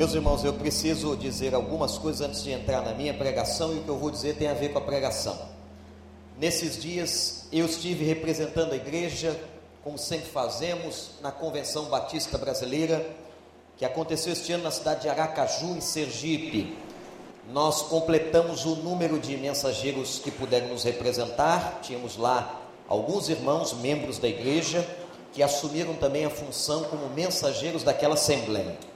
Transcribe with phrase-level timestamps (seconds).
[0.00, 3.82] Meus irmãos, eu preciso dizer algumas coisas antes de entrar na minha pregação e o
[3.82, 5.38] que eu vou dizer tem a ver com a pregação.
[6.38, 9.38] Nesses dias eu estive representando a igreja,
[9.84, 13.06] como sempre fazemos, na Convenção Batista Brasileira,
[13.76, 16.78] que aconteceu este ano na cidade de Aracaju, em Sergipe.
[17.52, 22.58] Nós completamos o número de mensageiros que puderam nos representar, tínhamos lá
[22.88, 24.82] alguns irmãos, membros da igreja,
[25.34, 28.88] que assumiram também a função como mensageiros daquela assembleia.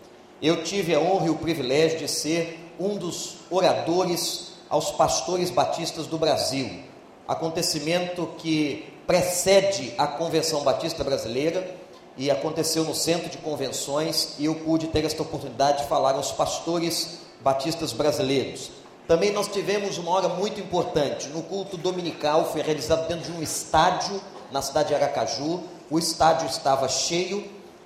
[0.43, 6.07] Eu tive a honra e o privilégio de ser um dos oradores aos pastores batistas
[6.07, 6.83] do Brasil,
[7.29, 11.77] acontecimento que precede a Convenção Batista Brasileira
[12.16, 16.33] e aconteceu no Centro de Convenções e eu pude ter esta oportunidade de falar aos
[16.33, 18.71] pastores batistas brasileiros.
[19.07, 23.43] Também nós tivemos uma hora muito importante no culto dominical, foi realizado dentro de um
[23.43, 25.60] estádio na cidade de Aracaju.
[25.91, 27.45] O estádio estava cheio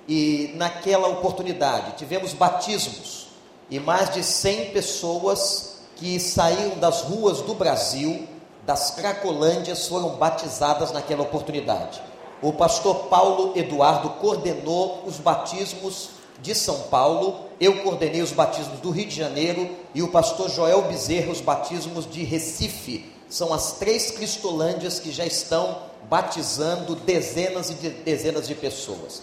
[0.09, 3.27] e naquela oportunidade tivemos batismos
[3.69, 8.27] e mais de 100 pessoas que saíram das ruas do Brasil,
[8.65, 12.01] das Cracolândias, foram batizadas naquela oportunidade.
[12.41, 16.09] O pastor Paulo Eduardo coordenou os batismos
[16.41, 20.83] de São Paulo, eu coordenei os batismos do Rio de Janeiro e o pastor Joel
[20.83, 23.13] Bezerra os batismos de Recife.
[23.29, 25.77] São as três cristolândias que já estão
[26.09, 29.21] batizando dezenas e de, dezenas de pessoas.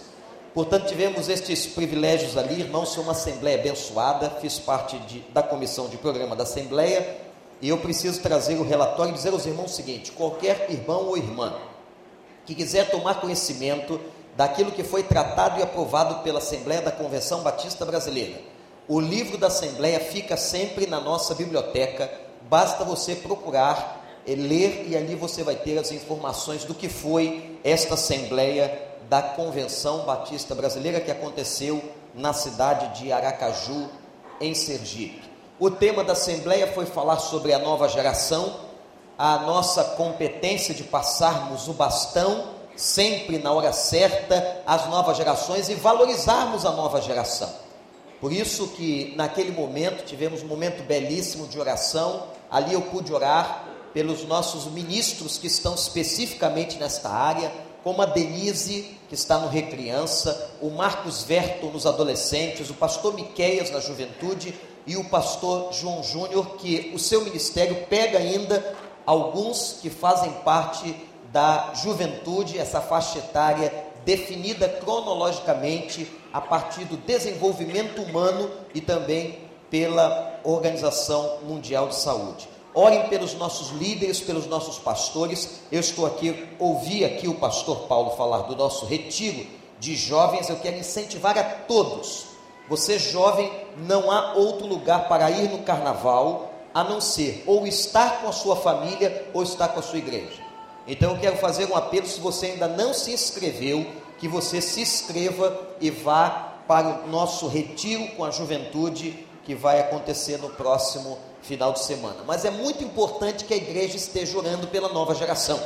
[0.57, 5.87] Portanto, tivemos estes privilégios ali, irmãos, sou uma assembleia abençoada, fiz parte de, da comissão
[5.87, 7.15] de programa da assembleia,
[7.61, 11.15] e eu preciso trazer o relatório e dizer aos irmãos o seguinte: qualquer irmão ou
[11.15, 11.53] irmã
[12.43, 14.01] que quiser tomar conhecimento
[14.35, 18.41] daquilo que foi tratado e aprovado pela Assembleia da Convenção Batista Brasileira,
[18.87, 22.11] o livro da Assembleia fica sempre na nossa biblioteca,
[22.49, 27.93] basta você procurar, ler e ali você vai ter as informações do que foi esta
[27.93, 31.81] Assembleia da Convenção Batista Brasileira que aconteceu
[32.13, 33.89] na cidade de Aracaju,
[34.39, 35.21] em Sergipe.
[35.59, 38.59] O tema da Assembleia foi falar sobre a nova geração,
[39.17, 45.73] a nossa competência de passarmos o bastão sempre na hora certa às novas gerações e
[45.73, 47.49] valorizarmos a nova geração.
[48.21, 52.27] Por isso que naquele momento tivemos um momento belíssimo de oração.
[52.49, 57.51] Ali eu pude orar pelos nossos ministros que estão especificamente nesta área,
[57.87, 63.71] como a Denise, que está no Recriança, o Marcos Verto nos adolescentes, o pastor Miqueias
[63.71, 64.53] na juventude
[64.85, 70.93] e o pastor João Júnior, que o seu ministério pega ainda alguns que fazem parte
[71.31, 73.71] da juventude, essa faixa etária
[74.03, 79.39] definida cronologicamente a partir do desenvolvimento humano e também
[79.71, 82.56] pela Organização Mundial de Saúde.
[82.77, 85.61] Orem pelos nossos líderes, pelos nossos pastores.
[85.71, 89.47] Eu estou aqui, ouvi aqui o pastor Paulo falar do nosso retiro
[89.79, 90.47] de jovens.
[90.47, 92.25] Eu quero incentivar a todos.
[92.69, 98.21] Você jovem, não há outro lugar para ir no carnaval a não ser ou estar
[98.21, 100.39] com a sua família ou estar com a sua igreja.
[100.85, 103.87] Então eu quero fazer um apelo, se você ainda não se inscreveu,
[104.19, 109.79] que você se inscreva e vá para o nosso retiro com a juventude que vai
[109.79, 112.23] acontecer no próximo final de semana.
[112.25, 115.59] Mas é muito importante que a igreja esteja orando pela nova geração.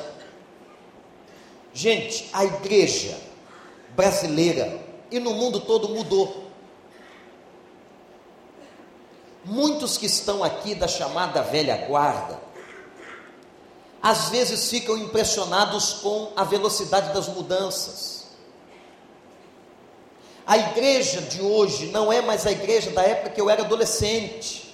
[1.73, 3.17] Gente, a igreja
[3.95, 6.49] brasileira e no mundo todo mudou.
[9.43, 12.39] Muitos que estão aqui da chamada velha guarda,
[14.01, 18.27] às vezes ficam impressionados com a velocidade das mudanças.
[20.45, 24.70] A igreja de hoje não é mais a igreja da época que eu era adolescente.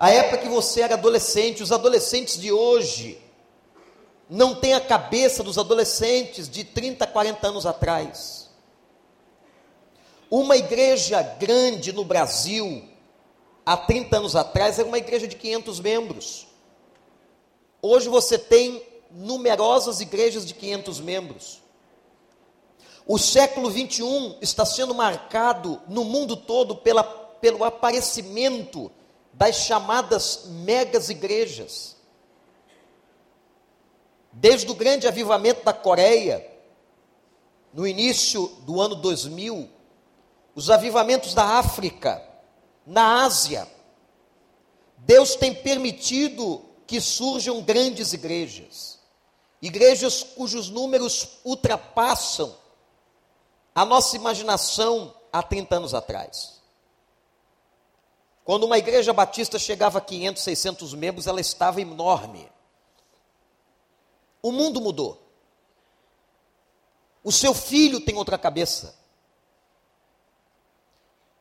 [0.00, 3.20] A época que você era adolescente, os adolescentes de hoje
[4.30, 8.48] não têm a cabeça dos adolescentes de 30, 40 anos atrás.
[10.30, 12.84] Uma igreja grande no Brasil,
[13.66, 16.46] há 30 anos atrás, era uma igreja de 500 membros.
[17.82, 21.60] Hoje você tem numerosas igrejas de 500 membros.
[23.04, 28.92] O século 21 está sendo marcado no mundo todo pela, pelo aparecimento
[29.38, 31.96] das chamadas megas igrejas.
[34.32, 36.44] Desde o grande avivamento da Coreia,
[37.72, 39.70] no início do ano 2000,
[40.56, 42.20] os avivamentos da África,
[42.84, 43.68] na Ásia,
[44.98, 48.98] Deus tem permitido que surjam grandes igrejas,
[49.62, 52.56] igrejas cujos números ultrapassam
[53.72, 56.57] a nossa imaginação há 30 anos atrás.
[58.48, 62.50] Quando uma igreja batista chegava a 500, 600 membros, ela estava enorme.
[64.40, 65.22] O mundo mudou.
[67.22, 68.98] O seu filho tem outra cabeça.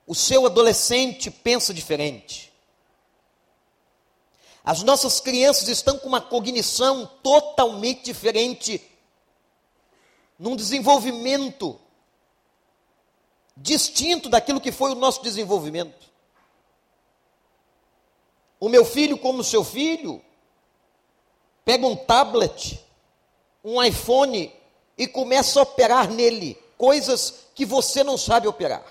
[0.06, 2.51] o seu adolescente pensa diferente.
[4.62, 8.86] As nossas crianças estão com uma cognição totalmente diferente,
[10.38, 11.80] num desenvolvimento
[13.56, 16.06] distinto daquilo que foi o nosso desenvolvimento.
[18.59, 20.21] O meu filho, como seu filho,
[21.63, 22.83] pega um tablet,
[23.63, 24.54] um iPhone
[24.98, 28.86] e começa a operar nele coisas que você não sabe operar.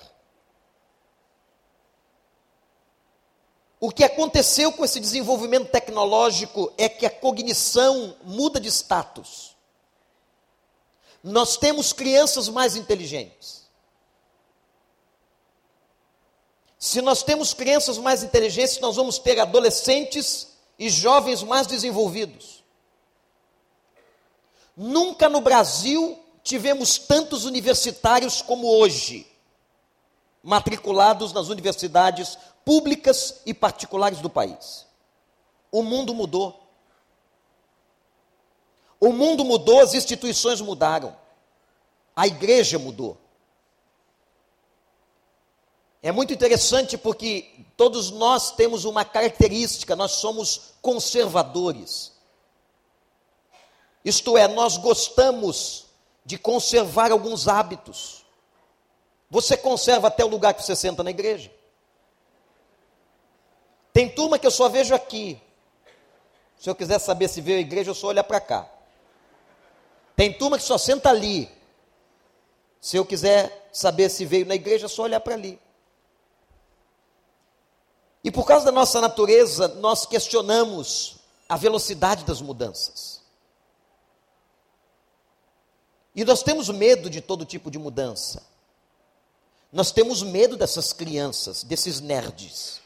[3.78, 9.54] O que aconteceu com esse desenvolvimento tecnológico é que a cognição muda de status.
[11.22, 13.65] Nós temos crianças mais inteligentes.
[16.86, 22.62] Se nós temos crianças mais inteligentes, nós vamos ter adolescentes e jovens mais desenvolvidos.
[24.76, 29.26] Nunca no Brasil tivemos tantos universitários como hoje,
[30.44, 34.86] matriculados nas universidades públicas e particulares do país.
[35.72, 36.70] O mundo mudou.
[39.00, 41.16] O mundo mudou, as instituições mudaram.
[42.14, 43.18] A igreja mudou.
[46.06, 52.12] É muito interessante porque todos nós temos uma característica, nós somos conservadores.
[54.04, 55.86] Isto é, nós gostamos
[56.24, 58.24] de conservar alguns hábitos.
[59.28, 61.50] Você conserva até o lugar que você senta na igreja.
[63.92, 65.42] Tem turma que eu só vejo aqui.
[66.56, 68.70] Se eu quiser saber se veio a igreja, eu só olhar para cá.
[70.14, 71.50] Tem turma que só senta ali.
[72.80, 75.65] Se eu quiser saber se veio na igreja, é só olhar para ali.
[78.26, 81.14] E por causa da nossa natureza, nós questionamos
[81.48, 83.22] a velocidade das mudanças.
[86.12, 88.42] E nós temos medo de todo tipo de mudança.
[89.72, 92.84] Nós temos medo dessas crianças, desses nerds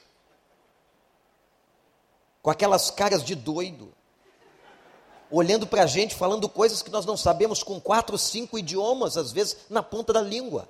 [2.43, 3.93] com aquelas caras de doido,
[5.31, 9.33] olhando para a gente, falando coisas que nós não sabemos, com quatro, cinco idiomas, às
[9.33, 10.69] vezes, na ponta da língua.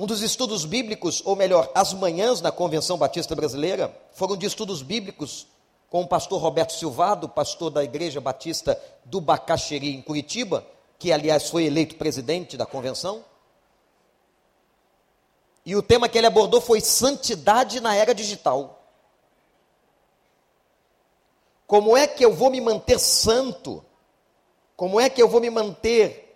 [0.00, 4.80] Um dos estudos bíblicos, ou melhor, as manhãs na Convenção Batista Brasileira, foram de estudos
[4.80, 5.46] bíblicos
[5.90, 10.66] com o pastor Roberto Silvado, pastor da Igreja Batista do Bacaxeri, em Curitiba,
[10.98, 13.22] que aliás foi eleito presidente da convenção.
[15.66, 18.82] E o tema que ele abordou foi santidade na era digital.
[21.66, 23.84] Como é que eu vou me manter santo?
[24.74, 26.29] Como é que eu vou me manter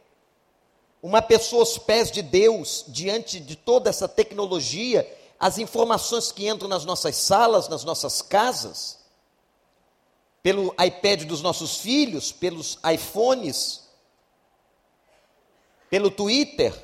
[1.04, 5.06] uma pessoa aos pés de Deus diante de toda essa tecnologia,
[5.38, 9.00] as informações que entram nas nossas salas, nas nossas casas,
[10.42, 13.82] pelo iPad dos nossos filhos, pelos iPhones,
[15.90, 16.74] pelo Twitter,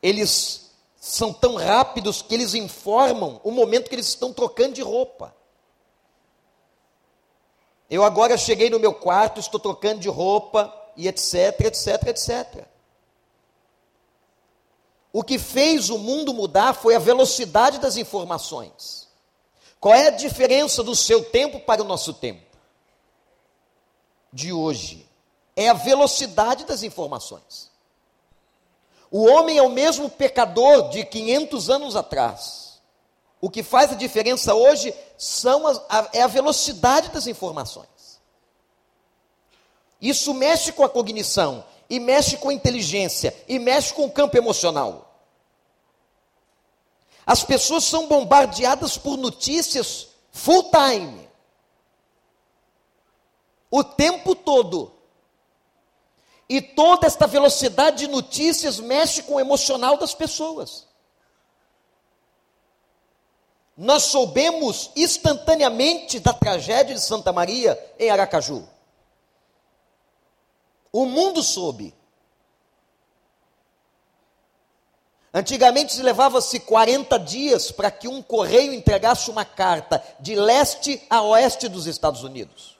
[0.00, 0.70] eles
[1.00, 5.34] são tão rápidos que eles informam o momento que eles estão trocando de roupa.
[7.90, 12.66] Eu agora cheguei no meu quarto, estou trocando de roupa e etc, etc, etc.
[15.12, 19.08] O que fez o mundo mudar foi a velocidade das informações.
[19.78, 22.46] Qual é a diferença do seu tempo para o nosso tempo?
[24.32, 25.06] De hoje.
[25.54, 27.70] É a velocidade das informações.
[29.10, 32.80] O homem é o mesmo pecador de 500 anos atrás.
[33.42, 37.91] O que faz a diferença hoje são as, a, é a velocidade das informações.
[40.02, 44.36] Isso mexe com a cognição, e mexe com a inteligência, e mexe com o campo
[44.36, 45.14] emocional.
[47.24, 51.30] As pessoas são bombardeadas por notícias full time.
[53.70, 54.92] O tempo todo.
[56.48, 60.88] E toda esta velocidade de notícias mexe com o emocional das pessoas.
[63.76, 68.68] Nós soubemos instantaneamente da tragédia de Santa Maria em Aracaju.
[70.92, 71.94] O mundo soube.
[75.34, 81.22] Antigamente se levava-se 40 dias para que um correio entregasse uma carta de leste a
[81.22, 82.76] oeste dos Estados Unidos.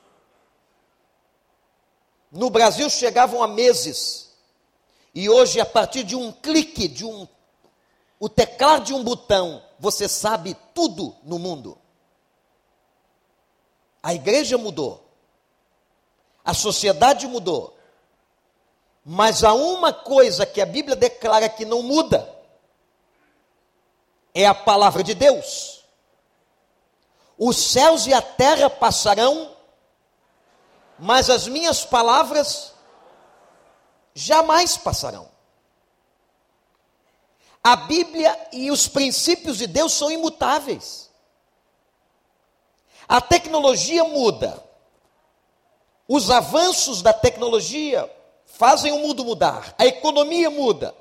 [2.31, 4.31] No Brasil chegavam a meses.
[5.15, 7.27] E hoje, a partir de um clique, de um
[8.21, 11.77] o teclar de um botão, você sabe tudo no mundo.
[14.01, 15.05] A igreja mudou.
[16.45, 17.77] A sociedade mudou.
[19.05, 22.29] Mas há uma coisa que a Bíblia declara que não muda:
[24.33, 25.85] é a palavra de Deus.
[27.37, 29.57] Os céus e a terra passarão,
[30.99, 32.73] mas as minhas palavras
[34.15, 35.29] jamais passarão.
[37.65, 41.11] A Bíblia e os princípios de Deus são imutáveis.
[43.09, 44.63] A tecnologia muda.
[46.07, 48.11] Os avanços da tecnologia
[48.53, 49.75] fazem o mundo mudar.
[49.79, 50.95] A economia muda.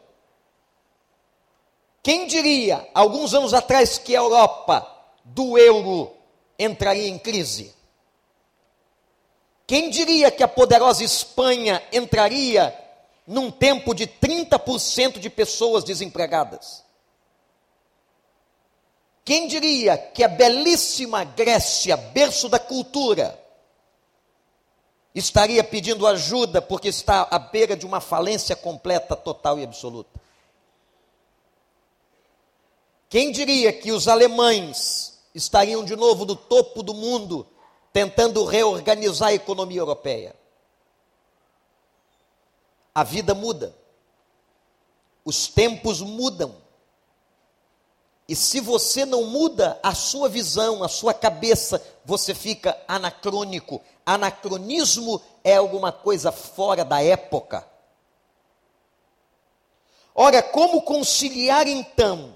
[2.03, 4.87] Quem diria, alguns anos atrás, que a Europa
[5.23, 6.11] do euro
[6.57, 7.75] entraria em crise?
[9.67, 12.77] Quem diria que a poderosa Espanha entraria
[13.27, 16.83] num tempo de 30% de pessoas desempregadas?
[19.23, 23.40] Quem diria que a belíssima Grécia, berço da cultura,
[25.13, 30.19] estaria pedindo ajuda porque está à beira de uma falência completa, total e absoluta?
[33.09, 37.45] Quem diria que os alemães estariam de novo no topo do mundo,
[37.91, 40.33] tentando reorganizar a economia europeia?
[42.95, 43.75] A vida muda,
[45.25, 46.60] os tempos mudam.
[48.31, 53.81] E se você não muda a sua visão, a sua cabeça, você fica anacrônico.
[54.05, 57.67] Anacronismo é alguma coisa fora da época.
[60.15, 62.33] Ora, como conciliar então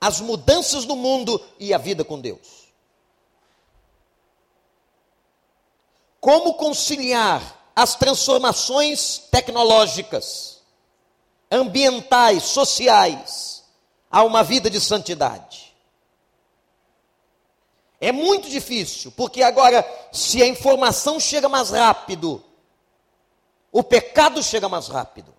[0.00, 2.66] as mudanças do mundo e a vida com Deus.
[6.20, 10.60] Como conciliar as transformações tecnológicas,
[11.52, 13.55] ambientais, sociais,
[14.10, 15.74] a uma vida de santidade?
[18.00, 22.44] É muito difícil, porque agora, se a informação chega mais rápido,
[23.72, 25.34] o pecado chega mais rápido.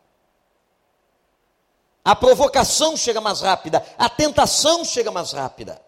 [2.04, 5.82] A provocação chega mais rápida, a tentação chega mais rápida.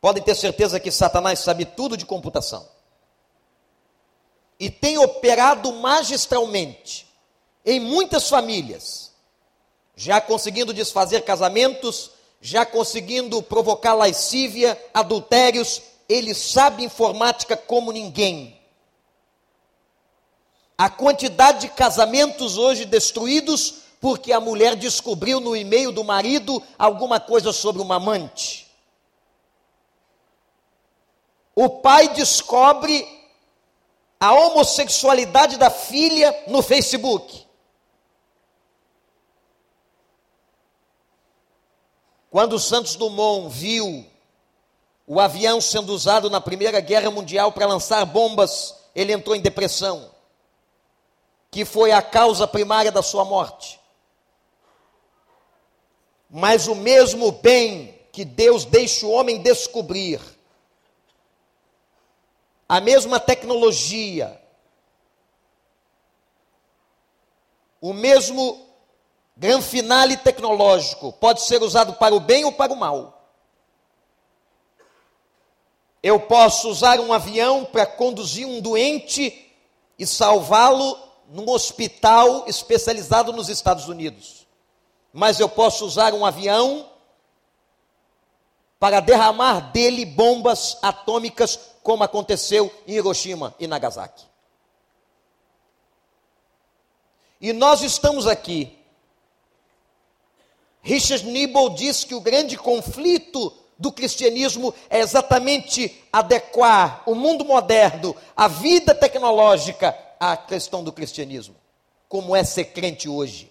[0.00, 2.68] Podem ter certeza que Satanás sabe tudo de computação.
[4.58, 7.06] E tem operado magistralmente
[7.64, 9.11] em muitas famílias,
[9.96, 18.60] já conseguindo desfazer casamentos, já conseguindo provocar lascívia, adultérios, ele sabe informática como ninguém.
[20.76, 27.20] A quantidade de casamentos hoje destruídos porque a mulher descobriu no e-mail do marido alguma
[27.20, 28.66] coisa sobre uma amante.
[31.54, 33.06] O pai descobre
[34.18, 37.46] a homossexualidade da filha no Facebook.
[42.32, 44.06] Quando Santos Dumont viu
[45.06, 50.10] o avião sendo usado na Primeira Guerra Mundial para lançar bombas, ele entrou em depressão,
[51.50, 53.78] que foi a causa primária da sua morte.
[56.30, 60.18] Mas o mesmo bem que Deus deixa o homem descobrir,
[62.66, 64.40] a mesma tecnologia,
[67.78, 68.71] o mesmo
[69.42, 73.28] gran finale tecnológico pode ser usado para o bem ou para o mal.
[76.02, 79.52] Eu posso usar um avião para conduzir um doente
[79.98, 80.96] e salvá-lo
[81.28, 84.42] num hospital especializado nos Estados Unidos
[85.12, 86.88] mas eu posso usar um avião
[88.80, 94.24] para derramar dele bombas atômicas, como aconteceu em Hiroshima e Nagasaki.
[97.40, 98.78] E nós estamos aqui.
[100.82, 108.14] Richard Niebuhr diz que o grande conflito do cristianismo é exatamente adequar o mundo moderno,
[108.36, 111.54] a vida tecnológica à questão do cristianismo.
[112.08, 113.50] Como é ser crente hoje?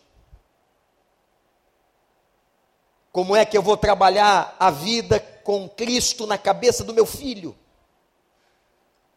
[3.11, 7.57] Como é que eu vou trabalhar a vida com Cristo na cabeça do meu filho?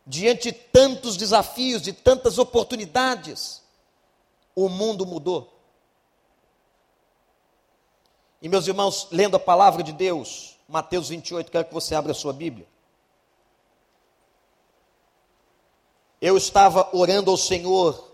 [0.07, 3.63] Diante de tantos desafios, de tantas oportunidades,
[4.55, 5.54] o mundo mudou.
[8.41, 12.15] E meus irmãos, lendo a palavra de Deus, Mateus 28, quero que você abra a
[12.15, 12.67] sua Bíblia.
[16.21, 18.13] Eu estava orando ao Senhor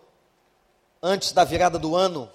[1.03, 2.31] antes da virada do ano,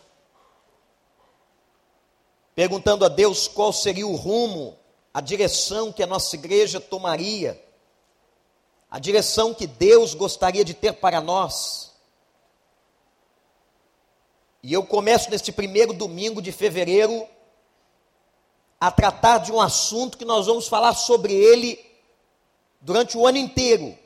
[2.56, 4.78] perguntando a Deus qual seria o rumo,
[5.14, 7.62] a direção que a nossa igreja tomaria,
[8.90, 11.92] a direção que Deus gostaria de ter para nós.
[14.64, 17.28] E eu começo neste primeiro domingo de fevereiro
[18.86, 21.84] a tratar de um assunto que nós vamos falar sobre ele
[22.80, 23.98] durante o ano inteiro,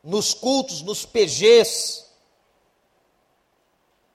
[0.00, 2.04] nos cultos, nos PGs,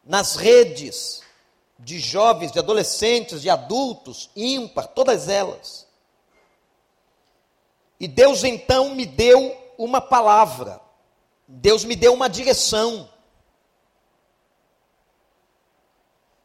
[0.05, 1.21] nas redes,
[1.77, 5.85] de jovens, de adolescentes, de adultos, ímpar, todas elas.
[7.99, 10.79] E Deus então me deu uma palavra,
[11.45, 13.09] Deus me deu uma direção.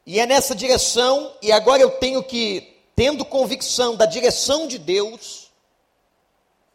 [0.04, 5.52] E é nessa direção, e agora eu tenho que, tendo convicção da direção de Deus,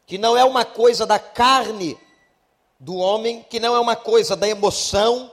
[0.06, 1.98] que não é uma coisa da carne
[2.80, 5.32] do homem, que não é uma coisa da emoção,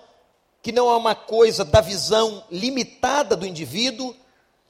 [0.62, 4.16] que não é uma coisa da visão limitada do indivíduo,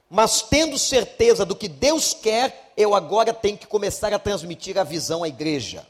[0.09, 4.83] mas tendo certeza do que Deus quer, eu agora tenho que começar a transmitir a
[4.83, 5.87] visão à igreja.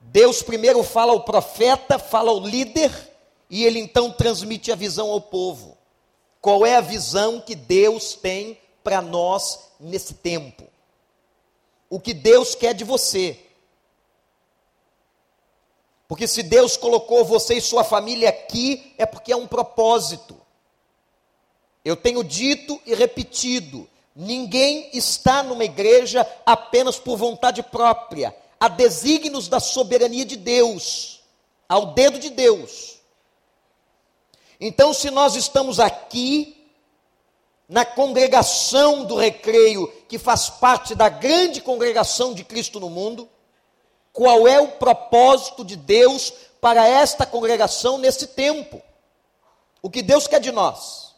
[0.00, 2.90] Deus primeiro fala ao profeta, fala ao líder,
[3.48, 5.75] e ele então transmite a visão ao povo.
[6.46, 10.62] Qual é a visão que Deus tem para nós nesse tempo?
[11.90, 13.36] O que Deus quer de você?
[16.06, 20.40] Porque se Deus colocou você e sua família aqui, é porque é um propósito.
[21.84, 28.32] Eu tenho dito e repetido: ninguém está numa igreja apenas por vontade própria.
[28.60, 31.24] Há desígnios da soberania de Deus,
[31.68, 32.95] ao dedo de Deus.
[34.60, 36.56] Então, se nós estamos aqui,
[37.68, 43.28] na congregação do recreio, que faz parte da grande congregação de Cristo no mundo,
[44.12, 48.80] qual é o propósito de Deus para esta congregação nesse tempo?
[49.82, 51.14] O que Deus quer de nós?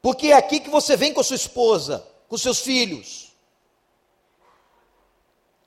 [0.00, 3.32] Porque é aqui que você vem com a sua esposa, com seus filhos.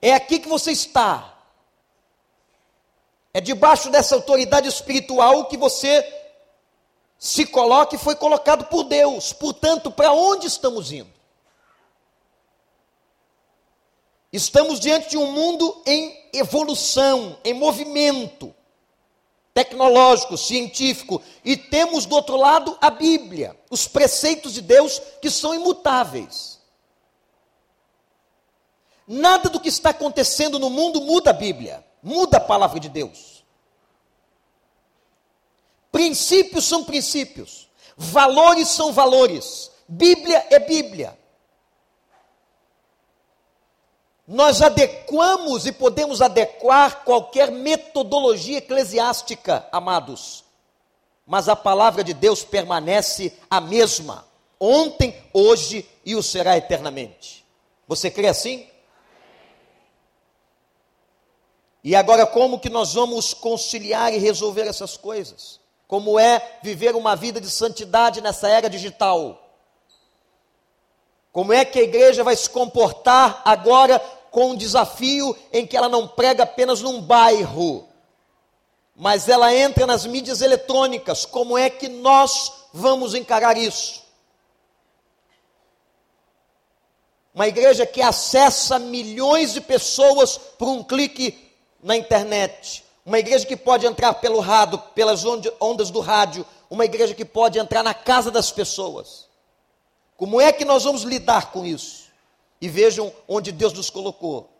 [0.00, 1.37] É aqui que você está.
[3.38, 6.04] É debaixo dessa autoridade espiritual que você
[7.16, 9.32] se coloca e foi colocado por Deus.
[9.32, 11.12] Portanto, para onde estamos indo?
[14.32, 18.52] Estamos diante de um mundo em evolução, em movimento
[19.54, 25.54] tecnológico, científico, e temos do outro lado a Bíblia, os preceitos de Deus que são
[25.54, 26.58] imutáveis.
[29.06, 33.44] Nada do que está acontecendo no mundo muda a Bíblia, muda a palavra de Deus.
[35.90, 41.18] Princípios são princípios, valores são valores, Bíblia é Bíblia.
[44.26, 50.44] Nós adequamos e podemos adequar qualquer metodologia eclesiástica, amados,
[51.26, 54.26] mas a palavra de Deus permanece a mesma,
[54.60, 57.42] ontem, hoje e o será eternamente.
[57.86, 58.68] Você crê assim?
[61.88, 65.58] E agora, como que nós vamos conciliar e resolver essas coisas?
[65.86, 69.42] Como é viver uma vida de santidade nessa era digital?
[71.32, 73.98] Como é que a igreja vai se comportar agora
[74.30, 77.88] com um desafio em que ela não prega apenas num bairro,
[78.94, 81.24] mas ela entra nas mídias eletrônicas.
[81.24, 84.02] Como é que nós vamos encarar isso?
[87.34, 91.47] Uma igreja que acessa milhões de pessoas por um clique
[91.82, 92.84] na internet.
[93.04, 95.24] Uma igreja que pode entrar pelo rádio, pelas
[95.60, 96.44] ondas do rádio.
[96.68, 99.26] Uma igreja que pode entrar na casa das pessoas.
[100.16, 102.08] Como é que nós vamos lidar com isso?
[102.60, 104.50] E vejam onde Deus nos colocou.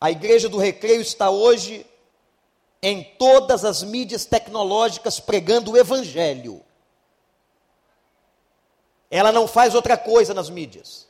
[0.00, 1.86] A igreja do recreio está hoje
[2.82, 6.62] em todas as mídias tecnológicas pregando o evangelho.
[9.10, 11.05] Ela não faz outra coisa nas mídias.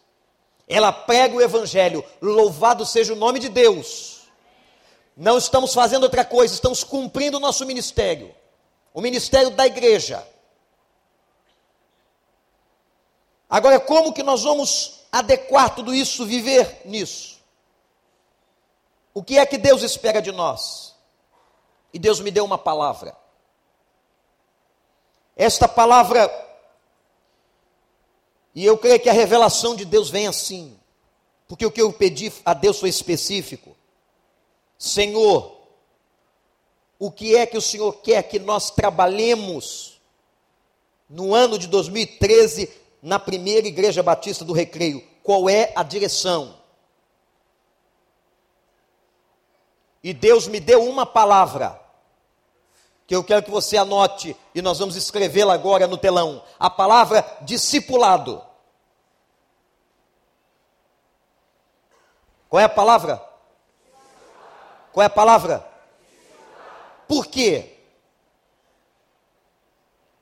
[0.68, 2.04] Ela prega o evangelho.
[2.20, 4.22] Louvado seja o nome de Deus.
[5.16, 8.34] Não estamos fazendo outra coisa, estamos cumprindo o nosso ministério.
[8.92, 10.26] O ministério da igreja
[13.48, 17.40] Agora, como que nós vamos adequar tudo isso, viver nisso?
[19.14, 20.94] O que é que Deus espera de nós?
[21.92, 23.16] E Deus me deu uma palavra.
[25.36, 26.28] Esta palavra,
[28.56, 30.74] e eu creio que a revelação de Deus vem assim,
[31.46, 33.76] porque o que eu pedi a Deus foi específico.
[34.78, 35.60] Senhor,
[36.98, 40.00] o que é que o Senhor quer que nós trabalhemos
[41.06, 45.06] no ano de 2013 na primeira igreja batista do Recreio?
[45.22, 46.56] Qual é a direção?
[50.02, 51.78] E Deus me deu uma palavra,
[53.06, 57.22] que eu quero que você anote, e nós vamos escrevê-la agora no telão: a palavra
[57.42, 58.45] discipulado.
[62.48, 63.22] Qual é a palavra?
[64.92, 65.66] Qual é a palavra?
[67.06, 67.76] Por quê?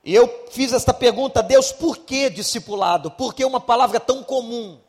[0.03, 3.09] E eu fiz esta pergunta a Deus: por que discipulado?
[3.11, 4.79] Por que uma palavra tão comum?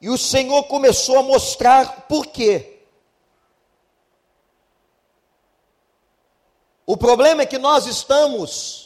[0.00, 2.82] E o Senhor começou a mostrar por quê.
[6.84, 8.85] O problema é que nós estamos,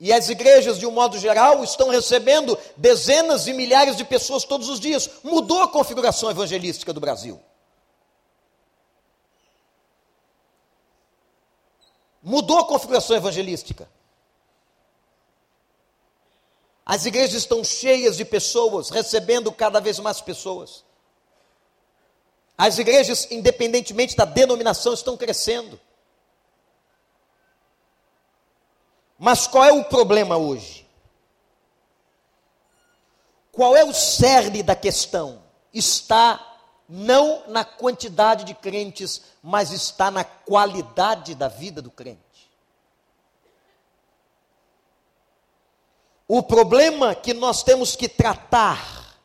[0.00, 4.70] e as igrejas, de um modo geral, estão recebendo dezenas e milhares de pessoas todos
[4.70, 5.10] os dias.
[5.22, 7.38] Mudou a configuração evangelística do Brasil.
[12.22, 13.86] Mudou a configuração evangelística.
[16.84, 20.82] As igrejas estão cheias de pessoas, recebendo cada vez mais pessoas.
[22.56, 25.78] As igrejas, independentemente da denominação, estão crescendo.
[29.22, 30.88] Mas qual é o problema hoje?
[33.52, 35.42] Qual é o cerne da questão?
[35.74, 42.50] Está não na quantidade de crentes, mas está na qualidade da vida do crente.
[46.26, 49.18] O problema que nós temos que tratar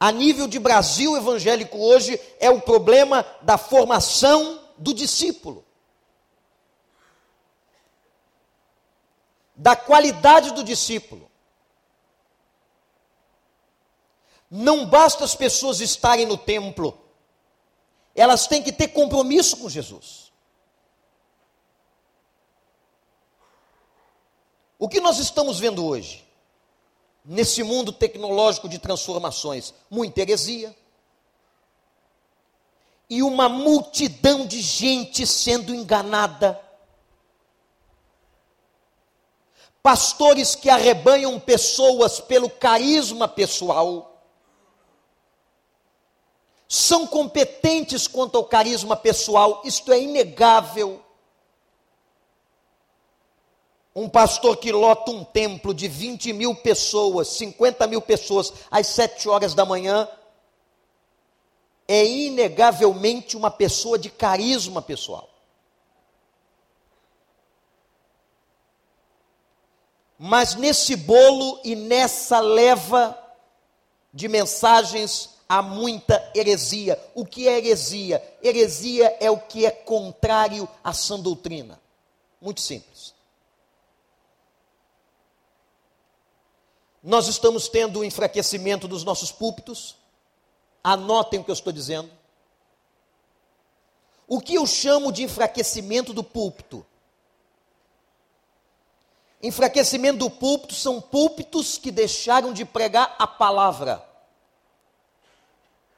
[0.00, 5.67] a nível de Brasil evangélico hoje é o problema da formação do discípulo.
[9.58, 11.28] Da qualidade do discípulo.
[14.50, 16.98] Não basta as pessoas estarem no templo,
[18.14, 20.32] elas têm que ter compromisso com Jesus.
[24.78, 26.24] O que nós estamos vendo hoje?
[27.24, 30.74] Nesse mundo tecnológico de transformações, muita heresia.
[33.10, 36.60] E uma multidão de gente sendo enganada.
[39.82, 44.08] Pastores que arrebanham pessoas pelo carisma pessoal
[46.68, 51.02] são competentes quanto ao carisma pessoal, isto é inegável.
[53.96, 59.28] Um pastor que lota um templo de 20 mil pessoas, 50 mil pessoas, às 7
[59.28, 60.06] horas da manhã,
[61.88, 65.27] é inegavelmente uma pessoa de carisma pessoal.
[70.18, 73.16] Mas nesse bolo e nessa leva
[74.12, 77.00] de mensagens há muita heresia.
[77.14, 78.22] O que é heresia?
[78.42, 81.80] Heresia é o que é contrário à sã doutrina.
[82.40, 83.14] Muito simples.
[87.02, 89.96] Nós estamos tendo o enfraquecimento dos nossos púlpitos.
[90.82, 92.10] Anotem o que eu estou dizendo.
[94.26, 96.84] O que eu chamo de enfraquecimento do púlpito?
[99.42, 104.04] Enfraquecimento do púlpito são púlpitos que deixaram de pregar a palavra.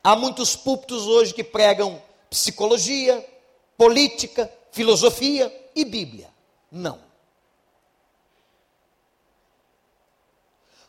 [0.04, 3.26] Há muitos púlpitos hoje que pregam psicologia,
[3.76, 6.30] política, filosofia e Bíblia.
[6.70, 7.00] Não.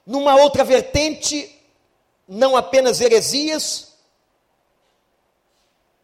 [0.05, 1.57] Numa outra vertente,
[2.27, 3.93] não apenas heresias,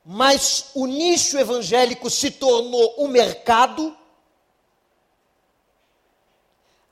[0.06, 3.96] mas o nicho evangélico se tornou o mercado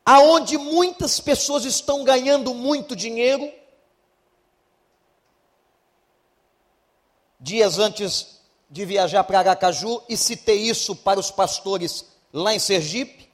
[0.06, 3.52] aonde muitas pessoas estão ganhando muito dinheiro
[7.39, 8.39] dias antes
[8.70, 13.32] de viajar para Aracaju e citei isso para os pastores lá em Sergipe.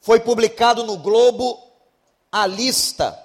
[0.00, 1.62] Foi publicado no Globo
[2.30, 3.18] a lista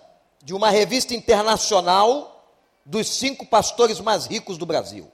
[0.43, 2.53] de uma revista internacional
[2.85, 5.11] dos cinco pastores mais ricos do Brasil.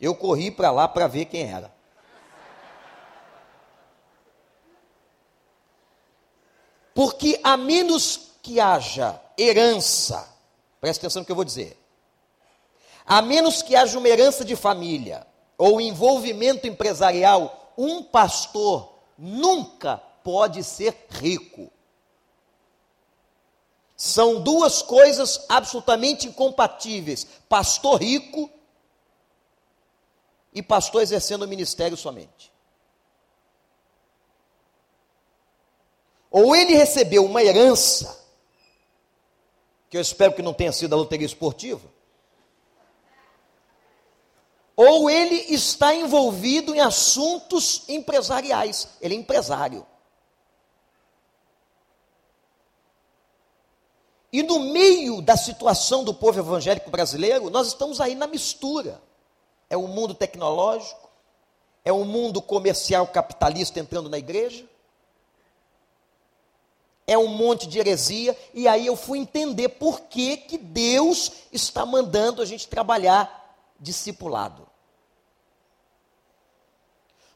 [0.00, 1.73] Eu corri para lá para ver quem era.
[6.94, 10.26] Porque a menos que haja herança,
[10.80, 11.76] preste atenção no que eu vou dizer,
[13.04, 15.26] a menos que haja uma herança de família
[15.58, 21.70] ou envolvimento empresarial, um pastor nunca pode ser rico.
[23.96, 28.50] São duas coisas absolutamente incompatíveis: pastor rico
[30.52, 32.53] e pastor exercendo o ministério somente.
[36.36, 38.20] Ou ele recebeu uma herança,
[39.88, 41.88] que eu espero que não tenha sido a loteria esportiva,
[44.74, 49.86] ou ele está envolvido em assuntos empresariais, ele é empresário.
[54.32, 59.00] E no meio da situação do povo evangélico brasileiro, nós estamos aí na mistura.
[59.70, 61.08] É o mundo tecnológico,
[61.84, 64.68] é o mundo comercial capitalista entrando na igreja,
[67.06, 71.84] é um monte de heresia, e aí eu fui entender por que, que Deus está
[71.84, 74.66] mandando a gente trabalhar discipulado.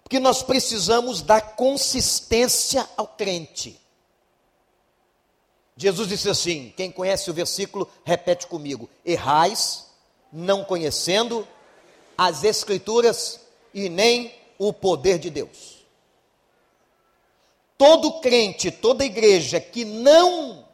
[0.02, 3.78] Porque nós precisamos dar consistência ao crente.
[5.76, 9.86] Jesus disse assim: quem conhece o versículo, repete comigo: errais,
[10.32, 11.46] não conhecendo
[12.16, 13.40] as Escrituras
[13.74, 15.77] e nem o poder de Deus.
[17.78, 20.68] Todo crente, toda igreja que não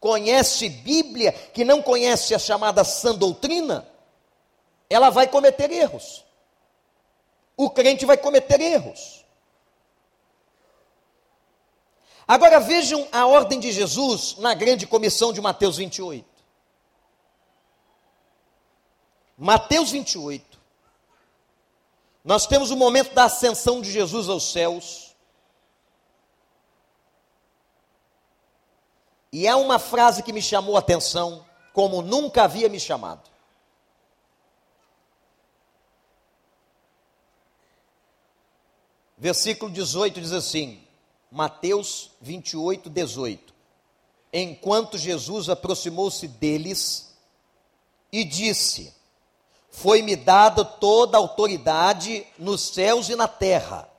[0.00, 3.86] conhece Bíblia, que não conhece a chamada sã doutrina,
[4.88, 6.24] ela vai cometer erros.
[7.56, 9.24] O crente vai cometer erros.
[12.26, 16.26] Agora vejam a ordem de Jesus na grande comissão de Mateus 28.
[19.36, 20.58] Mateus 28.
[22.24, 25.03] Nós temos o momento da ascensão de Jesus aos céus.
[29.34, 33.28] E é uma frase que me chamou a atenção, como nunca havia me chamado.
[39.18, 40.80] Versículo 18 diz assim:
[41.32, 43.52] Mateus 28, 18.
[44.32, 47.12] Enquanto Jesus aproximou-se deles
[48.12, 48.94] e disse:
[49.68, 53.90] Foi-me dada toda a autoridade nos céus e na terra.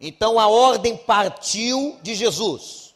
[0.00, 2.94] Então a ordem partiu de Jesus.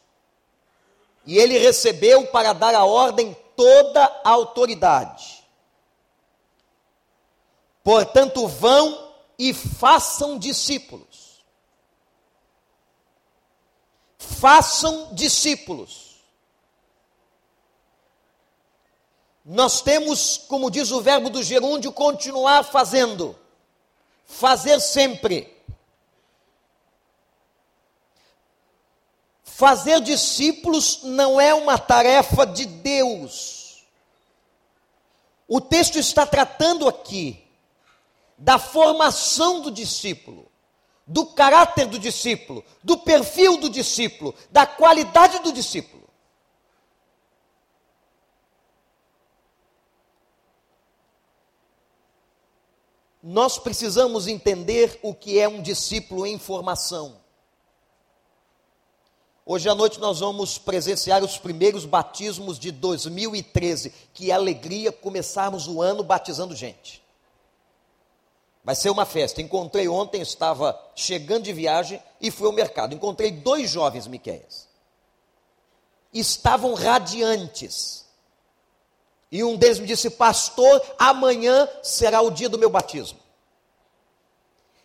[1.25, 5.43] E ele recebeu para dar a ordem toda a autoridade.
[7.83, 11.21] Portanto, vão e façam discípulos
[14.41, 16.15] façam discípulos.
[19.45, 23.37] Nós temos, como diz o verbo do gerúndio, continuar fazendo,
[24.25, 25.60] fazer sempre.
[29.61, 33.85] Fazer discípulos não é uma tarefa de Deus.
[35.47, 37.47] O texto está tratando aqui
[38.39, 40.49] da formação do discípulo
[41.05, 46.09] do caráter do discípulo, do perfil do discípulo, da qualidade do discípulo.
[53.21, 57.20] Nós precisamos entender o que é um discípulo em formação.
[59.45, 63.91] Hoje à noite nós vamos presenciar os primeiros batismos de 2013.
[64.13, 67.01] Que alegria começarmos o ano batizando gente.
[68.63, 69.41] Vai ser uma festa.
[69.41, 72.93] Encontrei ontem, estava chegando de viagem e fui ao mercado.
[72.93, 74.69] Encontrei dois jovens Miquéias.
[76.13, 78.05] Estavam radiantes.
[79.31, 83.17] E um deles me disse: Pastor, amanhã será o dia do meu batismo.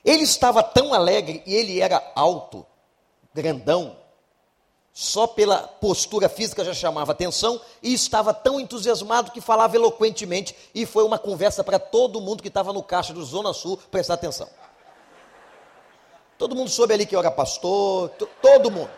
[0.02, 2.64] Ele estava tão alegre e ele era alto,
[3.34, 3.96] grandão,
[4.98, 10.86] só pela postura física já chamava atenção e estava tão entusiasmado que falava eloquentemente e
[10.86, 14.48] foi uma conversa para todo mundo que estava no caixa do Zona Sul prestar atenção.
[16.38, 18.08] Todo mundo soube ali que era pastor,
[18.40, 18.88] todo mundo.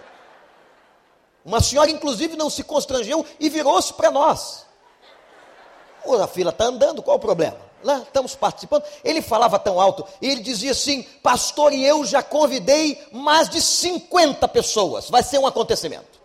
[1.44, 4.66] Uma senhora, inclusive, não se constrangeu e virou-se para nós.
[6.22, 7.58] A fila está andando, qual o problema?
[7.82, 8.84] Lá estamos participando.
[9.04, 13.60] Ele falava tão alto, e ele dizia assim: Pastor, e eu já convidei mais de
[13.60, 16.18] 50 pessoas, vai ser um acontecimento.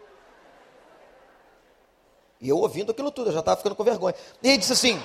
[2.42, 4.16] E eu ouvindo aquilo tudo, eu já estava ficando com vergonha.
[4.42, 5.02] E ele disse assim: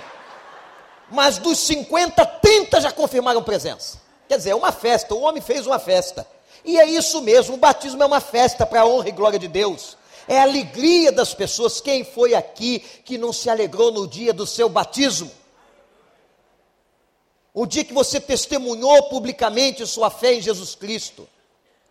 [1.11, 3.99] Mas dos 50, 30 já confirmaram presença.
[4.29, 6.27] Quer dizer, é uma festa, o homem fez uma festa.
[6.65, 9.49] E é isso mesmo, o batismo é uma festa para a honra e glória de
[9.49, 9.97] Deus.
[10.27, 11.81] É a alegria das pessoas.
[11.81, 15.31] Quem foi aqui que não se alegrou no dia do seu batismo?
[17.61, 21.29] O dia que você testemunhou publicamente sua fé em Jesus Cristo.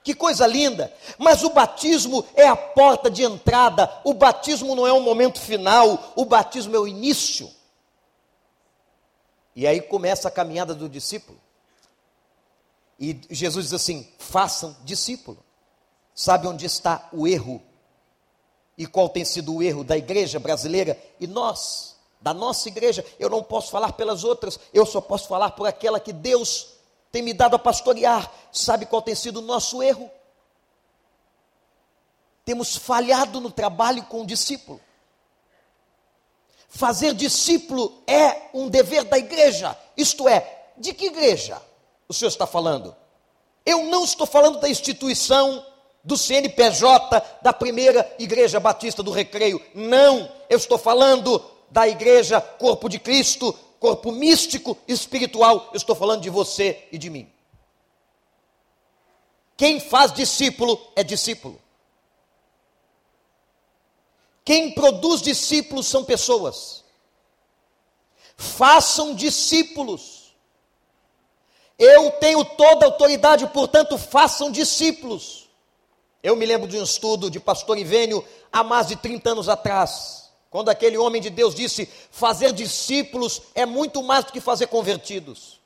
[0.01, 0.93] Que coisa linda!
[1.17, 6.13] Mas o batismo é a porta de entrada, o batismo não é o momento final,
[6.15, 7.51] o batismo é o início.
[9.53, 11.38] E aí começa a caminhada do discípulo.
[12.97, 15.43] E Jesus diz assim: façam discípulo.
[16.15, 17.62] Sabe onde está o erro?
[18.77, 20.97] E qual tem sido o erro da igreja brasileira?
[21.19, 21.97] E nós?
[22.19, 25.99] Da nossa igreja, eu não posso falar pelas outras, eu só posso falar por aquela
[25.99, 26.69] que Deus
[27.12, 28.32] tem me dado a pastorear.
[28.51, 30.10] Sabe qual tem sido o nosso erro?
[32.43, 34.80] Temos falhado no trabalho com o discípulo.
[36.69, 41.62] Fazer discípulo é um dever da igreja, isto é, de que igreja
[42.08, 42.95] o senhor está falando?
[43.65, 45.65] Eu não estou falando da instituição
[46.03, 52.88] do CNPJ da primeira igreja batista do Recreio, não, eu estou falando da igreja, corpo
[52.89, 55.71] de Cristo, corpo místico, espiritual.
[55.73, 57.32] Estou falando de você e de mim.
[59.56, 61.60] Quem faz discípulo é discípulo.
[64.45, 66.84] Quem produz discípulos são pessoas.
[68.38, 70.36] Façam discípulos.
[71.77, 75.49] Eu tenho toda a autoridade, portanto, façam discípulos.
[76.23, 80.27] Eu me lembro de um estudo de pastor Ivênio há mais de 30 anos atrás
[80.50, 85.60] quando aquele homem de Deus disse: fazer discípulos é muito mais do que fazer convertidos.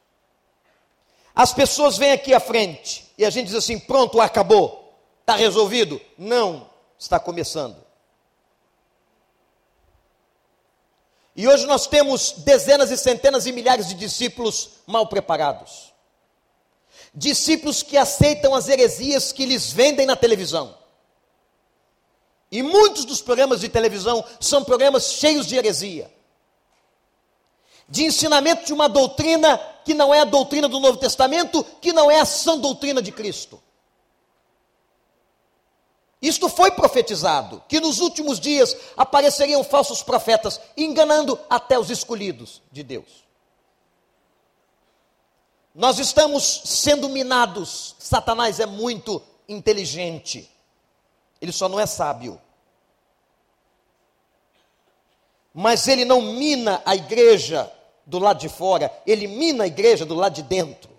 [1.34, 6.02] As pessoas vêm aqui à frente e a gente diz assim: pronto, acabou, está resolvido.
[6.18, 7.78] Não, está começando.
[11.36, 15.94] E hoje nós temos dezenas e centenas e milhares de discípulos mal preparados.
[17.14, 20.78] Discípulos que aceitam as heresias que lhes vendem na televisão.
[22.52, 26.14] E muitos dos programas de televisão são programas cheios de heresia.
[27.88, 32.12] De ensinamento de uma doutrina que não é a doutrina do Novo Testamento, que não
[32.12, 33.62] é a sã doutrina de Cristo.
[36.22, 42.84] Isto foi profetizado, que nos últimos dias apareceriam falsos profetas, enganando até os escolhidos de
[42.84, 43.22] Deus.
[45.74, 47.96] Nós estamos sendo minados.
[47.98, 50.51] Satanás é muito inteligente.
[51.42, 52.40] Ele só não é sábio.
[55.54, 57.70] Mas ele não mina a igreja
[58.06, 60.92] do lado de fora, ele mina a igreja do lado de dentro.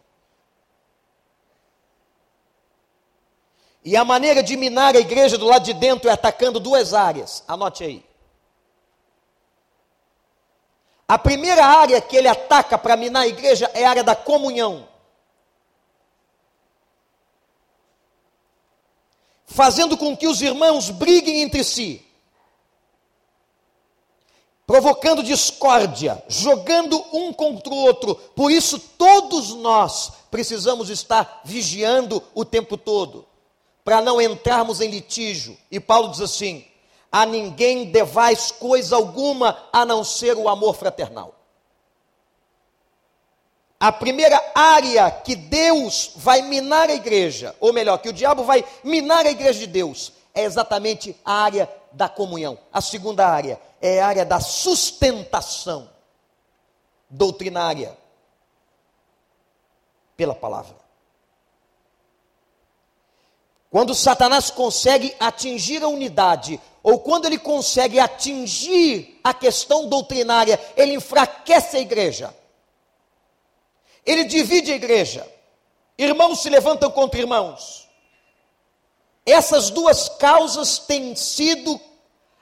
[3.84, 7.42] E a maneira de minar a igreja do lado de dentro é atacando duas áreas.
[7.48, 8.04] Anote aí.
[11.08, 14.88] A primeira área que ele ataca para minar a igreja é a área da comunhão.
[19.52, 22.04] Fazendo com que os irmãos briguem entre si,
[24.66, 28.14] provocando discórdia, jogando um contra o outro.
[28.14, 33.26] Por isso, todos nós precisamos estar vigiando o tempo todo
[33.84, 35.56] para não entrarmos em litígio.
[35.70, 36.64] E Paulo diz assim:
[37.10, 41.34] a ninguém devais coisa alguma a não ser o amor fraternal.
[43.82, 48.64] A primeira área que Deus vai minar a igreja, ou melhor, que o diabo vai
[48.84, 52.56] minar a igreja de Deus, é exatamente a área da comunhão.
[52.72, 55.90] A segunda área é a área da sustentação
[57.10, 57.98] doutrinária
[60.16, 60.76] pela palavra.
[63.68, 70.94] Quando Satanás consegue atingir a unidade, ou quando ele consegue atingir a questão doutrinária, ele
[70.94, 72.41] enfraquece a igreja.
[74.04, 75.26] Ele divide a igreja.
[75.96, 77.88] Irmãos se levantam contra irmãos.
[79.24, 81.80] Essas duas causas têm sido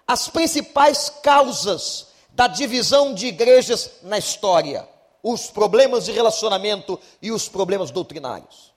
[0.06, 4.88] as principais causas da divisão de igrejas na história:
[5.22, 8.72] os problemas de relacionamento e os problemas doutrinários.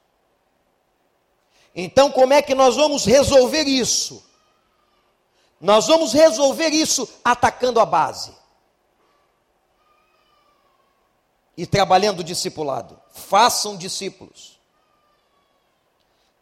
[1.76, 4.24] Então, como é que nós vamos resolver isso?
[5.60, 8.43] Nós vamos resolver isso atacando a base
[11.56, 13.00] e trabalhando o discipulado.
[13.12, 14.60] Façam discípulos.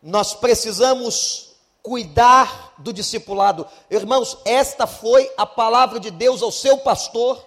[0.02, 1.52] Nós precisamos
[1.84, 3.68] cuidar do discipulado.
[3.90, 7.46] Irmãos, esta foi a palavra de Deus ao seu pastor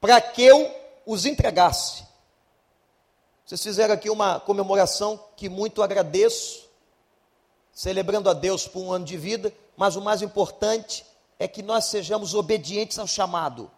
[0.00, 0.70] para que eu
[1.06, 2.04] os entregasse.
[3.44, 6.68] Vocês fizeram aqui uma comemoração que muito agradeço,
[7.72, 11.04] celebrando a Deus por um ano de vida, mas o mais importante
[11.38, 13.70] é que nós sejamos obedientes ao chamado.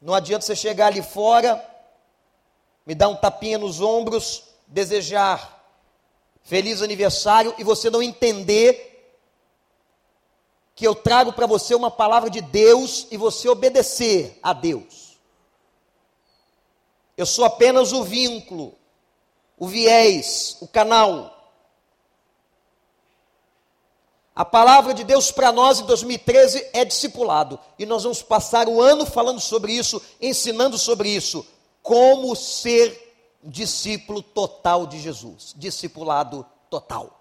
[0.00, 1.64] Não adianta você chegar ali fora,
[2.84, 5.56] me dar um tapinha nos ombros, desejar
[6.42, 8.94] feliz aniversário e você não entender
[10.76, 15.16] que eu trago para você uma palavra de Deus e você obedecer a Deus.
[17.16, 18.74] Eu sou apenas o vínculo,
[19.58, 21.35] o viés, o canal.
[24.36, 27.58] A palavra de Deus para nós em 2013 é discipulado.
[27.78, 31.46] E nós vamos passar o ano falando sobre isso, ensinando sobre isso.
[31.82, 33.06] Como ser
[33.42, 35.54] discípulo total de Jesus.
[35.56, 37.18] Discipulado total.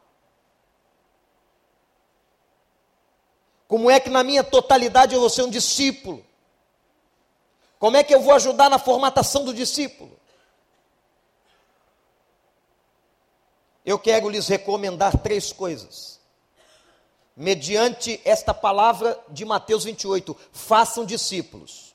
[3.65, 6.21] Como é que na minha totalidade eu vou ser um discípulo?
[7.79, 10.19] Como é que eu vou ajudar na formatação do discípulo?
[13.85, 16.14] Eu quero lhes recomendar três coisas.
[17.35, 21.93] Mediante esta palavra de Mateus 28, façam discípulos.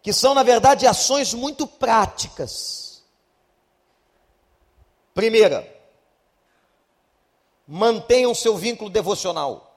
[0.00, 3.02] Que são, na verdade, ações muito práticas.
[5.12, 5.68] Primeira,
[7.66, 9.76] mantenham seu vínculo devocional.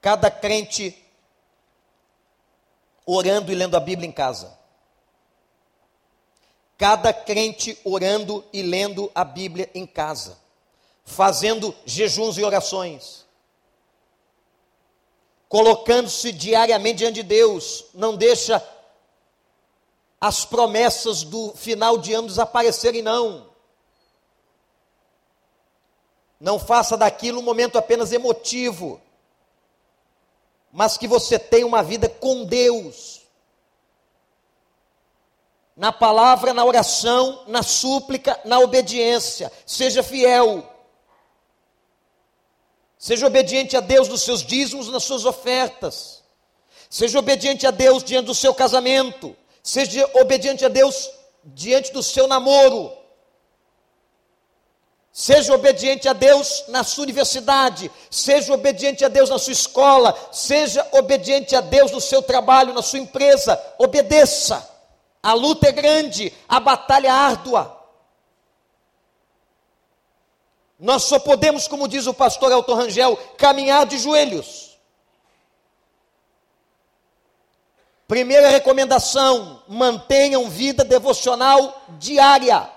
[0.00, 1.02] Cada crente
[3.06, 4.58] orando e lendo a Bíblia em casa.
[6.76, 10.38] Cada crente orando e lendo a Bíblia em casa,
[11.08, 13.26] fazendo jejuns e orações,
[15.48, 18.62] colocando-se diariamente diante de Deus, não deixa
[20.20, 23.48] as promessas do final de ano desaparecerem, não.
[26.38, 29.00] Não faça daquilo um momento apenas emotivo
[30.72, 33.22] mas que você tenha uma vida com Deus.
[35.76, 39.50] Na palavra, na oração, na súplica, na obediência.
[39.64, 40.64] Seja fiel.
[42.98, 46.24] Seja obediente a Deus nos seus dízimos, nas suas ofertas.
[46.90, 49.36] Seja obediente a Deus diante do seu casamento.
[49.62, 51.08] Seja obediente a Deus
[51.44, 52.92] diante do seu namoro.
[55.12, 60.86] Seja obediente a Deus na sua universidade, seja obediente a Deus na sua escola, seja
[60.92, 63.60] obediente a Deus no seu trabalho, na sua empresa.
[63.78, 64.68] Obedeça.
[65.20, 67.77] A luta é grande, a batalha é árdua.
[70.78, 74.78] Nós só podemos, como diz o pastor Elton Rangel, caminhar de joelhos.
[78.06, 82.70] Primeira recomendação: mantenham vida devocional diária.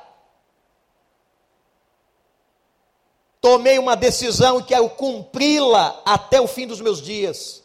[3.40, 7.64] Tomei uma decisão e quero cumpri-la até o fim dos meus dias,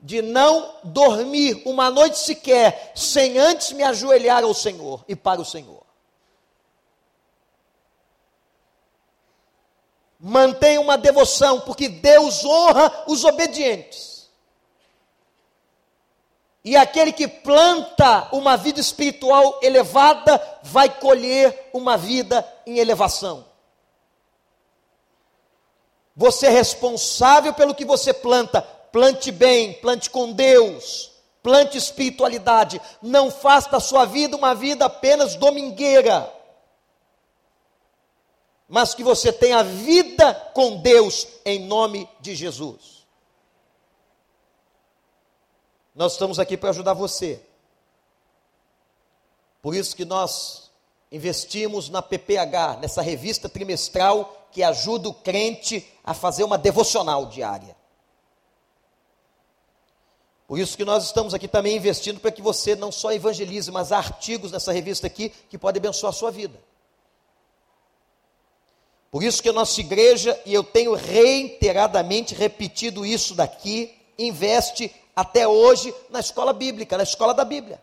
[0.00, 5.44] de não dormir uma noite sequer sem antes me ajoelhar ao Senhor e para o
[5.44, 5.75] Senhor.
[10.18, 14.28] Mantenha uma devoção, porque Deus honra os obedientes.
[16.64, 23.44] E aquele que planta uma vida espiritual elevada vai colher uma vida em elevação.
[26.16, 28.62] Você é responsável pelo que você planta.
[28.90, 31.12] Plante bem, plante com Deus,
[31.42, 32.80] plante espiritualidade.
[33.02, 36.32] Não faça da sua vida uma vida apenas domingueira
[38.68, 43.06] mas que você tenha vida com Deus em nome de Jesus.
[45.94, 47.40] Nós estamos aqui para ajudar você.
[49.62, 50.70] Por isso que nós
[51.10, 57.76] investimos na PPH, nessa revista trimestral que ajuda o crente a fazer uma devocional diária.
[60.46, 63.90] Por isso que nós estamos aqui também investindo para que você não só evangelize, mas
[63.90, 66.58] há artigos nessa revista aqui que podem abençoar a sua vida.
[69.16, 75.48] Por isso que a nossa igreja, e eu tenho reiteradamente repetido isso daqui, investe até
[75.48, 77.80] hoje na escola bíblica, na escola da Bíblia.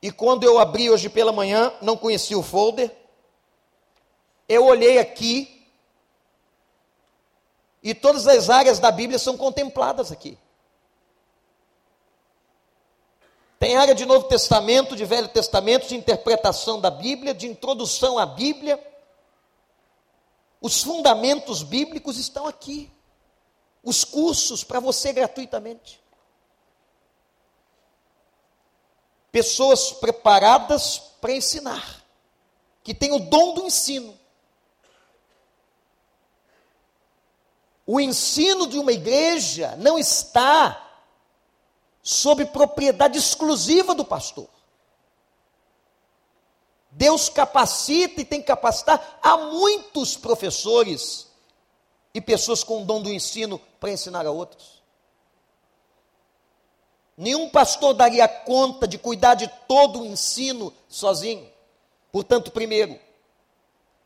[0.00, 2.90] E quando eu abri hoje pela manhã, não conheci o folder,
[4.48, 5.68] eu olhei aqui,
[7.82, 10.38] e todas as áreas da Bíblia são contempladas aqui.
[13.58, 18.26] Tem área de Novo Testamento, de Velho Testamento, de interpretação da Bíblia, de introdução à
[18.26, 18.78] Bíblia.
[20.60, 22.90] Os fundamentos bíblicos estão aqui.
[23.82, 26.00] Os cursos para você gratuitamente.
[29.32, 32.02] Pessoas preparadas para ensinar,
[32.82, 34.18] que têm o dom do ensino.
[37.86, 40.85] O ensino de uma igreja não está
[42.06, 44.48] sob propriedade exclusiva do pastor.
[46.88, 51.26] Deus capacita e tem que capacitar a muitos professores
[52.14, 54.80] e pessoas com o dom do ensino para ensinar a outros.
[57.16, 61.50] Nenhum pastor daria conta de cuidar de todo o ensino sozinho.
[62.12, 63.00] Portanto, primeiro,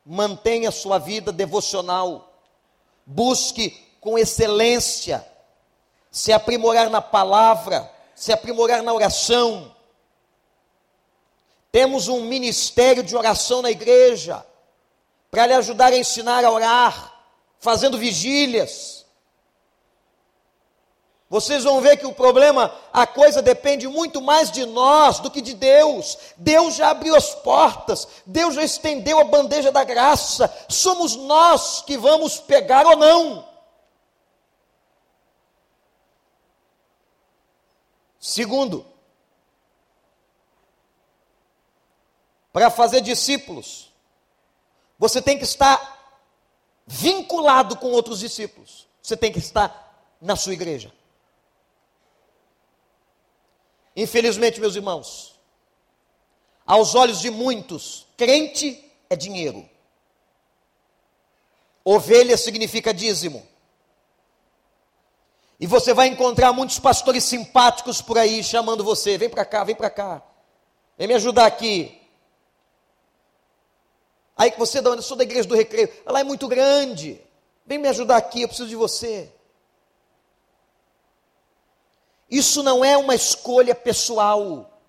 [0.07, 2.33] mantenha sua vida devocional,
[3.05, 3.71] busque
[4.01, 5.30] com excelência
[6.11, 9.75] se aprimorar na palavra, se aprimorar na oração.
[11.71, 14.45] Temos um ministério de oração na igreja,
[15.31, 17.15] para lhe ajudar a ensinar a orar,
[17.61, 19.01] fazendo vigílias.
[21.29, 25.41] Vocês vão ver que o problema, a coisa depende muito mais de nós do que
[25.41, 26.19] de Deus.
[26.37, 30.53] Deus já abriu as portas, Deus já estendeu a bandeja da graça.
[30.69, 33.50] Somos nós que vamos pegar ou não.
[38.21, 38.87] Segundo,
[42.53, 43.91] para fazer discípulos,
[44.99, 45.99] você tem que estar
[46.87, 48.87] vinculado com outros discípulos.
[49.01, 50.93] Você tem que estar na sua igreja.
[53.97, 55.41] Infelizmente, meus irmãos,
[56.67, 59.69] aos olhos de muitos, crente é dinheiro.
[61.83, 63.50] Ovelha significa dízimo.
[65.61, 69.75] E você vai encontrar muitos pastores simpáticos por aí chamando você: vem para cá, vem
[69.77, 70.23] para cá,
[70.97, 72.01] vem me ajudar aqui.
[74.35, 77.21] Aí que você dá, eu sou da igreja do recreio, ela é muito grande,
[77.67, 79.31] vem me ajudar aqui, eu preciso de você.
[82.31, 84.80] Isso não é uma escolha pessoal.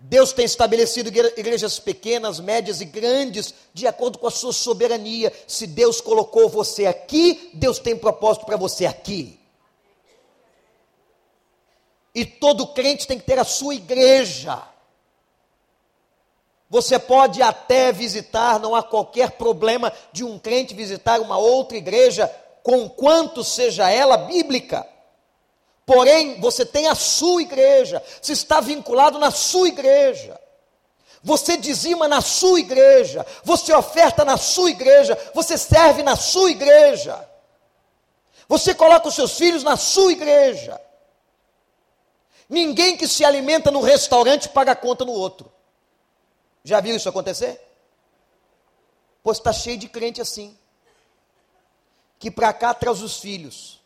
[0.00, 5.32] Deus tem estabelecido igrejas pequenas, médias e grandes, de acordo com a sua soberania.
[5.46, 9.40] Se Deus colocou você aqui, Deus tem propósito para você aqui.
[12.14, 14.62] E todo crente tem que ter a sua igreja.
[16.70, 22.28] Você pode até visitar, não há qualquer problema de um crente visitar uma outra igreja,
[22.62, 24.86] conquanto seja ela bíblica.
[25.88, 30.38] Porém, você tem a sua igreja, você está vinculado na sua igreja.
[31.22, 37.26] Você dizima na sua igreja, você oferta na sua igreja, você serve na sua igreja.
[38.46, 40.78] Você coloca os seus filhos na sua igreja.
[42.50, 45.50] Ninguém que se alimenta no restaurante paga conta no outro.
[46.62, 47.58] Já viu isso acontecer?
[49.22, 50.54] Pois está cheio de crente assim.
[52.18, 53.77] Que para cá traz os filhos.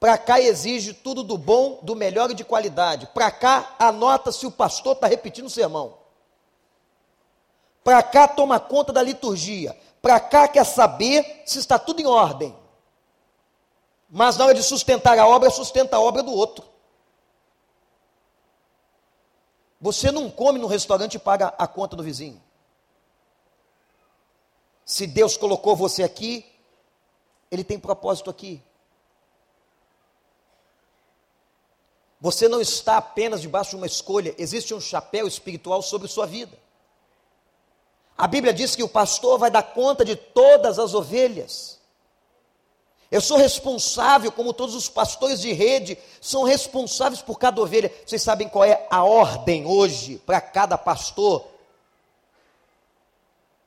[0.00, 3.08] Para cá exige tudo do bom, do melhor e de qualidade.
[3.08, 5.98] Para cá anota se o pastor está repetindo o sermão.
[7.82, 9.76] Para cá toma conta da liturgia.
[10.00, 12.56] Para cá quer saber se está tudo em ordem.
[14.08, 16.64] Mas na hora de sustentar a obra, sustenta a obra do outro.
[19.80, 22.42] Você não come no restaurante e paga a conta do vizinho.
[24.84, 26.46] Se Deus colocou você aqui,
[27.50, 28.62] Ele tem propósito aqui.
[32.20, 36.56] Você não está apenas debaixo de uma escolha, existe um chapéu espiritual sobre sua vida.
[38.16, 41.78] A Bíblia diz que o pastor vai dar conta de todas as ovelhas.
[43.10, 47.92] Eu sou responsável, como todos os pastores de rede são responsáveis por cada ovelha.
[48.04, 51.46] Vocês sabem qual é a ordem hoje para cada pastor?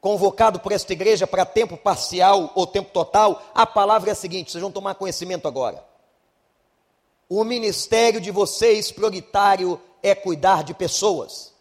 [0.02, 4.52] Convocado por esta igreja para tempo parcial ou tempo total, a palavra é a seguinte:
[4.52, 5.91] vocês vão tomar conhecimento agora.
[7.34, 11.54] O ministério de vocês, prioritário, é cuidar de pessoas.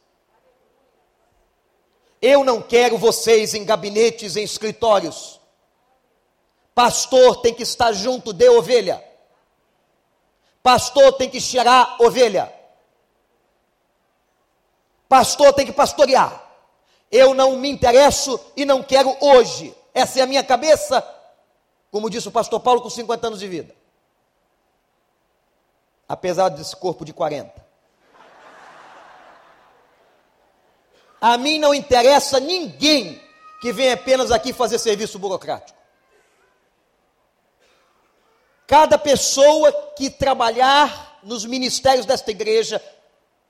[2.20, 5.40] Eu não quero vocês em gabinetes, em escritórios.
[6.74, 9.00] Pastor tem que estar junto de ovelha.
[10.60, 12.52] Pastor tem que cheirar ovelha.
[15.08, 16.52] Pastor tem que pastorear.
[17.12, 19.72] Eu não me interesso e não quero hoje.
[19.94, 21.00] Essa é a minha cabeça,
[21.92, 23.79] como disse o pastor Paulo com 50 anos de vida.
[26.10, 27.64] Apesar desse corpo de 40.
[31.20, 33.22] A mim não interessa ninguém
[33.60, 35.78] que vem apenas aqui fazer serviço burocrático.
[38.66, 42.82] Cada pessoa que trabalhar nos ministérios desta igreja,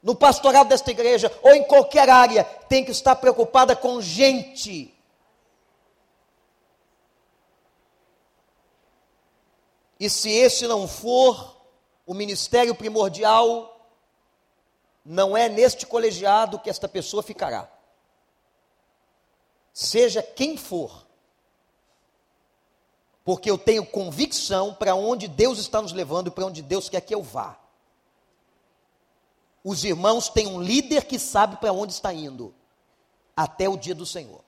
[0.02, 4.94] no pastorado desta igreja, ou em qualquer área, tem que estar preocupada com gente.
[9.98, 11.59] E se esse não for
[12.11, 13.88] o ministério primordial,
[15.04, 17.70] não é neste colegiado que esta pessoa ficará.
[19.72, 21.06] Seja quem for
[23.24, 27.00] porque eu tenho convicção para onde Deus está nos levando e para onde Deus quer
[27.00, 27.56] que eu vá.
[29.62, 32.52] Os irmãos têm um líder que sabe para onde está indo,
[33.36, 34.42] até o dia do Senhor.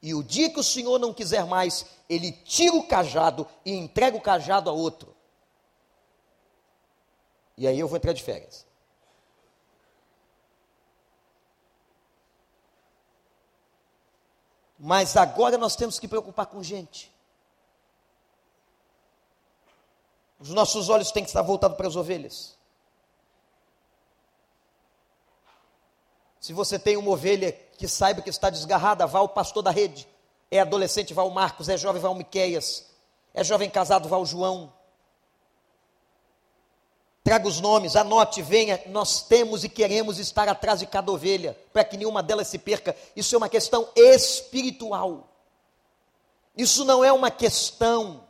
[0.00, 4.16] E o dia que o Senhor não quiser mais, ele tira o cajado e entrega
[4.16, 5.15] o cajado a outro.
[7.56, 8.66] E aí eu vou entrar de férias.
[14.78, 17.10] Mas agora nós temos que preocupar com gente.
[20.38, 22.56] Os nossos olhos têm que estar voltados para as ovelhas.
[26.38, 30.06] Se você tem uma ovelha que saiba que está desgarrada, vá ao pastor da rede.
[30.50, 31.68] É adolescente, vá ao Marcos.
[31.68, 32.86] É jovem, vá ao Miqueias.
[33.32, 34.72] É jovem casado, vá ao João.
[37.26, 38.80] Traga os nomes, anote, venha.
[38.86, 42.94] Nós temos e queremos estar atrás de cada ovelha, para que nenhuma delas se perca.
[43.16, 45.26] Isso é uma questão espiritual.
[46.56, 48.22] Isso não é uma questão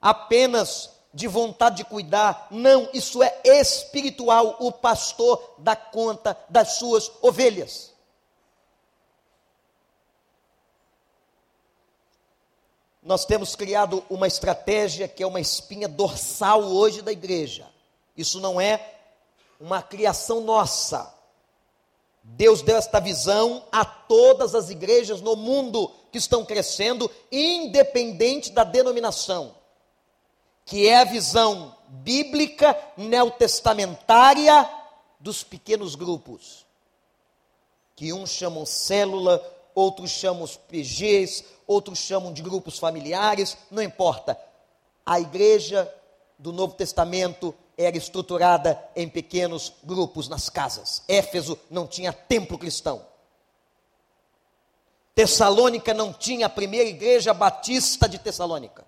[0.00, 2.46] apenas de vontade de cuidar.
[2.48, 4.56] Não, isso é espiritual.
[4.60, 7.92] O pastor dá conta das suas ovelhas.
[13.02, 17.71] Nós temos criado uma estratégia que é uma espinha dorsal hoje da igreja.
[18.16, 18.98] Isso não é
[19.60, 21.12] uma criação nossa.
[22.22, 28.64] Deus deu esta visão a todas as igrejas no mundo que estão crescendo, independente da
[28.64, 29.54] denominação
[30.64, 34.68] que é a visão bíblica neotestamentária
[35.18, 36.64] dos pequenos grupos,
[37.94, 39.42] que uns chamam célula,
[39.74, 44.38] outros chamam os PGs, outros chamam de grupos familiares, não importa.
[45.04, 45.92] A igreja
[46.38, 51.02] do Novo Testamento era estruturada em pequenos grupos nas casas.
[51.08, 53.04] Éfeso não tinha templo cristão.
[55.14, 58.86] Tessalônica não tinha a primeira igreja batista de Tessalônica.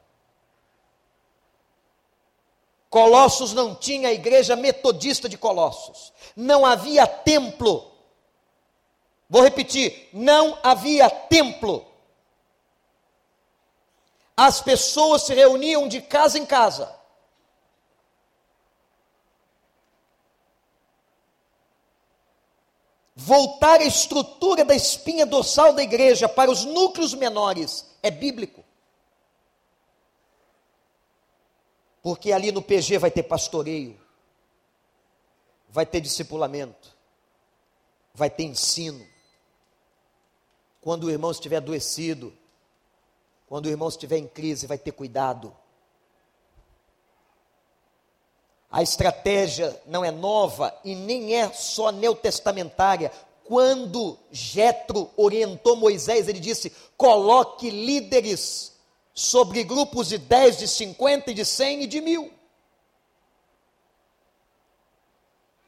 [2.89, 6.12] Colossos não tinha a igreja metodista de Colossos.
[6.37, 7.93] Não havia templo.
[9.28, 11.85] Vou repetir: não havia templo.
[14.37, 17.03] As pessoas se reuniam de casa em casa.
[23.16, 28.64] Voltar a estrutura da espinha dorsal da igreja para os núcleos menores é bíblico.
[32.02, 33.98] Porque ali no PG vai ter pastoreio,
[35.70, 36.94] vai ter discipulamento,
[38.12, 39.06] vai ter ensino.
[40.80, 42.36] Quando o irmão estiver adoecido,
[43.46, 45.56] quando o irmão estiver em crise, vai ter cuidado.
[48.75, 53.12] A estratégia não é nova e nem é só neotestamentária.
[53.45, 58.72] Quando Jetro orientou Moisés, ele disse: coloque líderes
[59.14, 62.33] sobre grupos de 10, de 50, de 100 e de mil.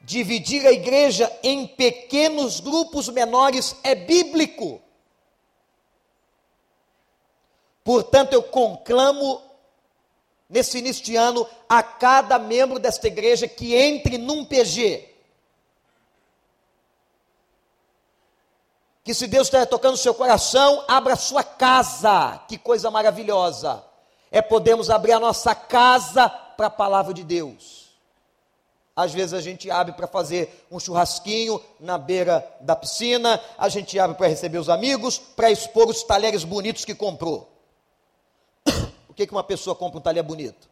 [0.00, 4.82] Dividir a igreja em pequenos grupos menores é bíblico.
[7.84, 9.45] Portanto, eu conclamo
[10.48, 15.14] nesse início de ano a cada membro desta igreja que entre num PG.
[19.04, 22.40] Que se Deus estiver tocando o seu coração, abra a sua casa.
[22.48, 23.84] Que coisa maravilhosa.
[24.32, 27.86] É podermos abrir a nossa casa para a palavra de Deus.
[28.96, 33.98] Às vezes a gente abre para fazer um churrasquinho na beira da piscina, a gente
[33.98, 37.55] abre para receber os amigos, para expor os talheres bonitos que comprou
[39.16, 40.68] que, que uma pessoa compra um talher bonito?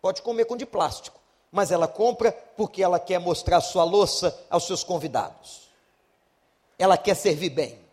[0.00, 4.66] Pode comer com de plástico, mas ela compra porque ela quer mostrar sua louça aos
[4.66, 5.68] seus convidados.
[6.78, 7.84] Ela quer servir bem.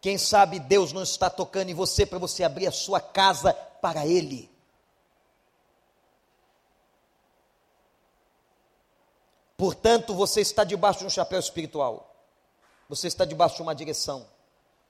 [0.00, 4.06] Quem sabe Deus não está tocando em você para você abrir a sua casa para
[4.06, 4.50] Ele.
[9.56, 12.14] Portanto, você está debaixo de um chapéu espiritual.
[12.90, 14.26] Você está debaixo de uma direção.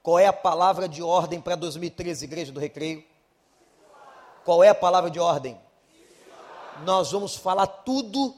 [0.03, 3.05] Qual é a palavra de ordem para 2013, Igreja do Recreio?
[4.45, 5.59] Qual é a palavra de ordem?
[6.85, 8.37] Nós vamos falar tudo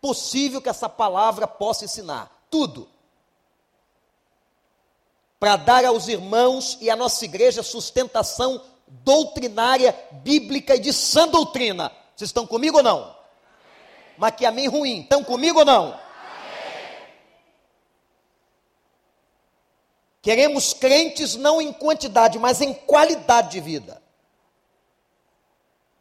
[0.00, 2.30] possível que essa palavra possa ensinar.
[2.50, 2.88] Tudo.
[5.38, 11.92] Para dar aos irmãos e à nossa igreja sustentação doutrinária, bíblica e de sã doutrina.
[12.14, 13.14] Vocês estão comigo ou não?
[14.16, 15.02] Mas que a mim ruim.
[15.02, 16.00] Estão comigo ou não?
[20.22, 24.02] Queremos crentes não em quantidade, mas em qualidade de vida.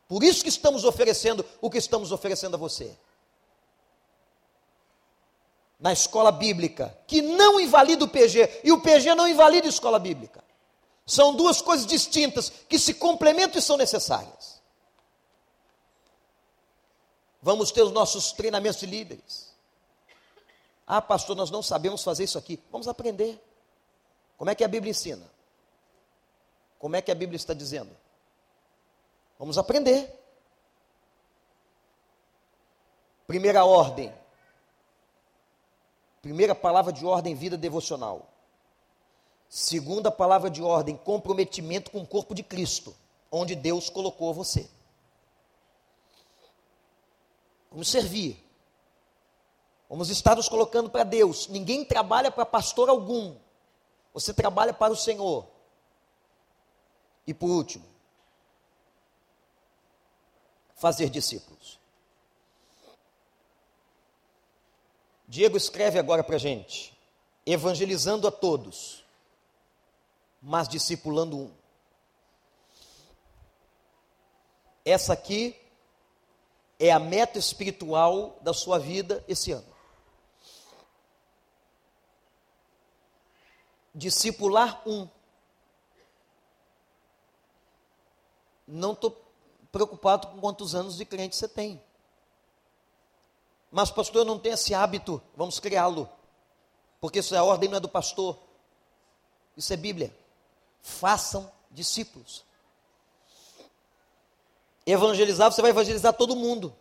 [0.07, 2.95] Por isso que estamos oferecendo o que estamos oferecendo a você.
[5.79, 9.99] Na escola bíblica, que não invalida o PG, e o PG não invalida a escola
[9.99, 10.43] bíblica.
[11.05, 14.61] São duas coisas distintas que se complementam e são necessárias.
[17.41, 19.53] Vamos ter os nossos treinamentos de líderes.
[20.87, 22.59] Ah, pastor, nós não sabemos fazer isso aqui.
[22.71, 23.39] Vamos aprender.
[24.37, 25.29] Como é que a Bíblia ensina?
[26.79, 27.95] Como é que a Bíblia está dizendo?
[29.37, 30.13] Vamos aprender.
[33.27, 34.13] Primeira ordem.
[36.21, 38.27] Primeira palavra de ordem, vida devocional.
[39.47, 42.95] Segunda palavra de ordem, comprometimento com o corpo de Cristo,
[43.31, 44.69] onde Deus colocou você.
[47.69, 48.43] Vamos servir.
[49.89, 51.47] Vamos estar nos colocando para Deus.
[51.47, 53.35] Ninguém trabalha para pastor algum.
[54.13, 55.45] Você trabalha para o Senhor.
[57.27, 57.85] E por último,
[60.75, 61.79] fazer discípulos.
[65.27, 66.95] Diego escreve agora para a gente:
[67.45, 69.03] evangelizando a todos,
[70.41, 71.51] mas discipulando um.
[74.83, 75.59] Essa aqui
[76.77, 79.75] é a meta espiritual da sua vida esse ano.
[83.93, 85.07] Discipular um.
[88.67, 89.24] Não estou
[89.75, 91.83] preocupado com quantos anos de crente você tem.
[93.69, 96.07] Mas, pastor, eu não tenho esse hábito, vamos criá-lo.
[97.01, 98.39] Porque isso é a ordem, não é do pastor.
[99.57, 100.17] Isso é Bíblia.
[100.81, 102.45] Façam discípulos.
[104.85, 106.73] Evangelizar, você vai evangelizar todo mundo.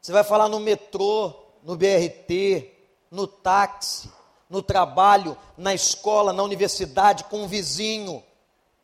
[0.00, 1.34] Você vai falar no metrô,
[1.64, 2.70] no BRT,
[3.10, 4.08] no táxi,
[4.48, 8.22] no trabalho, na escola, na universidade, com o vizinho,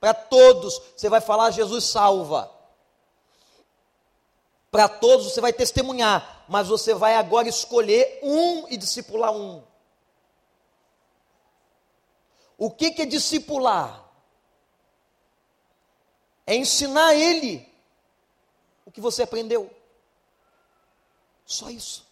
[0.01, 2.51] para todos você vai falar Jesus salva.
[4.71, 9.63] Para todos você vai testemunhar, mas você vai agora escolher um e discipular um.
[12.57, 14.05] O que, que é discipular?
[16.47, 17.67] É ensinar ele
[18.85, 19.71] o que você aprendeu.
[21.47, 22.07] Só isso.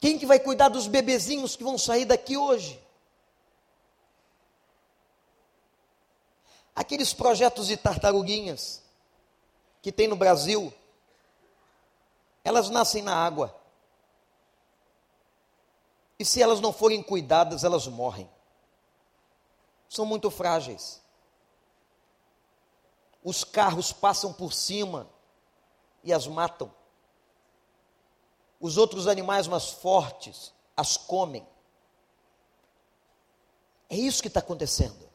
[0.00, 2.83] Quem que vai cuidar dos bebezinhos que vão sair daqui hoje?
[6.74, 8.82] Aqueles projetos de tartaruguinhas
[9.80, 10.72] que tem no Brasil,
[12.42, 13.54] elas nascem na água.
[16.18, 18.28] E se elas não forem cuidadas, elas morrem.
[19.88, 21.00] São muito frágeis.
[23.22, 25.08] Os carros passam por cima
[26.02, 26.72] e as matam.
[28.60, 31.46] Os outros animais mais fortes as comem.
[33.88, 35.13] É isso que está acontecendo.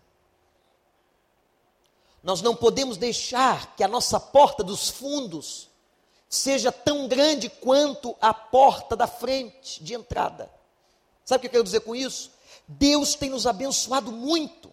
[2.22, 5.70] Nós não podemos deixar que a nossa porta dos fundos
[6.30, 10.50] seja tão grande quanto a porta da frente de entrada.
[11.26, 12.32] Sabe o que eu quero dizer com isso?
[12.68, 14.72] Deus tem nos abençoado muito.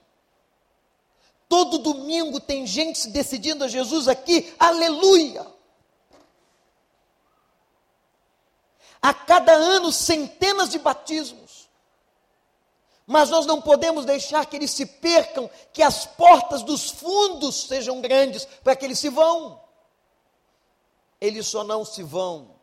[1.48, 5.46] Todo domingo tem gente se decidindo a Jesus aqui, aleluia.
[9.00, 11.45] A cada ano, centenas de batismos.
[13.06, 18.00] Mas nós não podemos deixar que eles se percam, que as portas dos fundos sejam
[18.00, 19.60] grandes para que eles se vão.
[21.20, 22.56] Eles só não se vão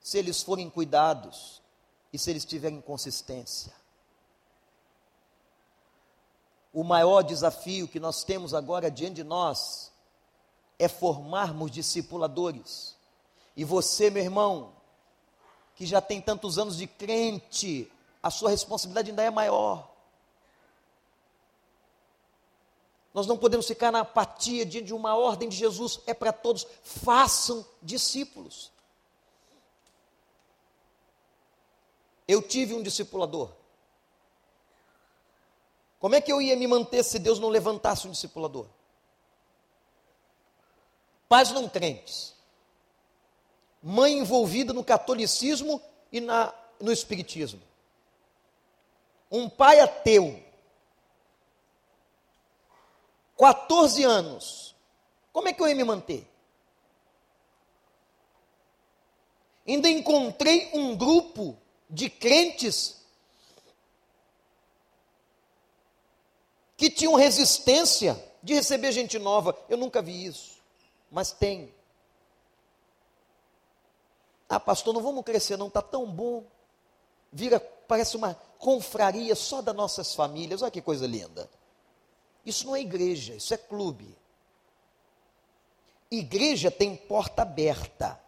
[0.00, 1.62] se eles forem cuidados
[2.12, 3.72] e se eles tiverem consistência.
[6.72, 9.90] O maior desafio que nós temos agora diante de nós
[10.78, 12.94] é formarmos discipuladores.
[13.56, 14.74] E você, meu irmão,
[15.74, 17.90] que já tem tantos anos de crente,
[18.26, 19.88] a sua responsabilidade ainda é maior.
[23.14, 26.66] Nós não podemos ficar na apatia diante de uma ordem de Jesus, é para todos,
[26.82, 28.72] façam discípulos.
[32.26, 33.52] Eu tive um discipulador.
[36.00, 38.66] Como é que eu ia me manter se Deus não levantasse um discipulador?
[41.28, 42.34] Pais não crentes,
[43.80, 47.62] mãe envolvida no catolicismo e na, no espiritismo,
[49.30, 50.42] um pai ateu,
[53.38, 54.74] 14 anos,
[55.32, 56.26] como é que eu ia me manter?
[59.66, 61.58] Ainda encontrei um grupo
[61.90, 63.04] de crentes
[66.76, 69.58] que tinham resistência de receber gente nova.
[69.68, 70.62] Eu nunca vi isso,
[71.10, 71.74] mas tem.
[74.48, 76.44] Ah, pastor, não vamos crescer, não, está tão bom.
[77.32, 80.62] Vira, parece uma confraria só das nossas famílias.
[80.62, 81.48] Olha que coisa linda.
[82.44, 84.16] Isso não é igreja, isso é clube.
[86.10, 88.20] Igreja tem porta aberta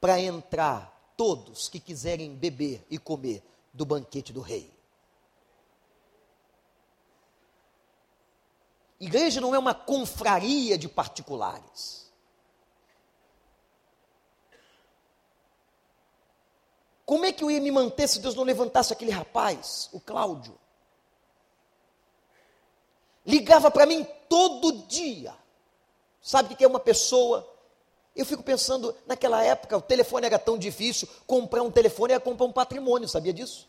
[0.00, 4.72] para entrar todos que quiserem beber e comer do banquete do rei.
[9.00, 12.07] Igreja não é uma confraria de particulares.
[17.08, 20.54] Como é que eu ia me manter se Deus não levantasse aquele rapaz, o Cláudio?
[23.24, 25.34] Ligava para mim todo dia.
[26.20, 27.48] Sabe o que é uma pessoa
[28.14, 32.46] eu fico pensando, naquela época o telefone era tão difícil, comprar um telefone era comprar
[32.46, 33.68] um patrimônio, sabia disso?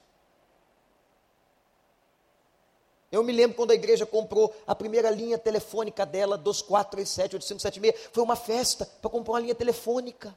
[3.12, 8.24] Eu me lembro quando a igreja comprou a primeira linha telefônica dela, 2437, 8576, foi
[8.24, 10.36] uma festa para comprar uma linha telefônica.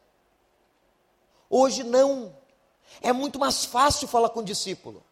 [1.48, 2.36] Hoje não.
[3.00, 5.02] É muito mais fácil falar com o discípulo.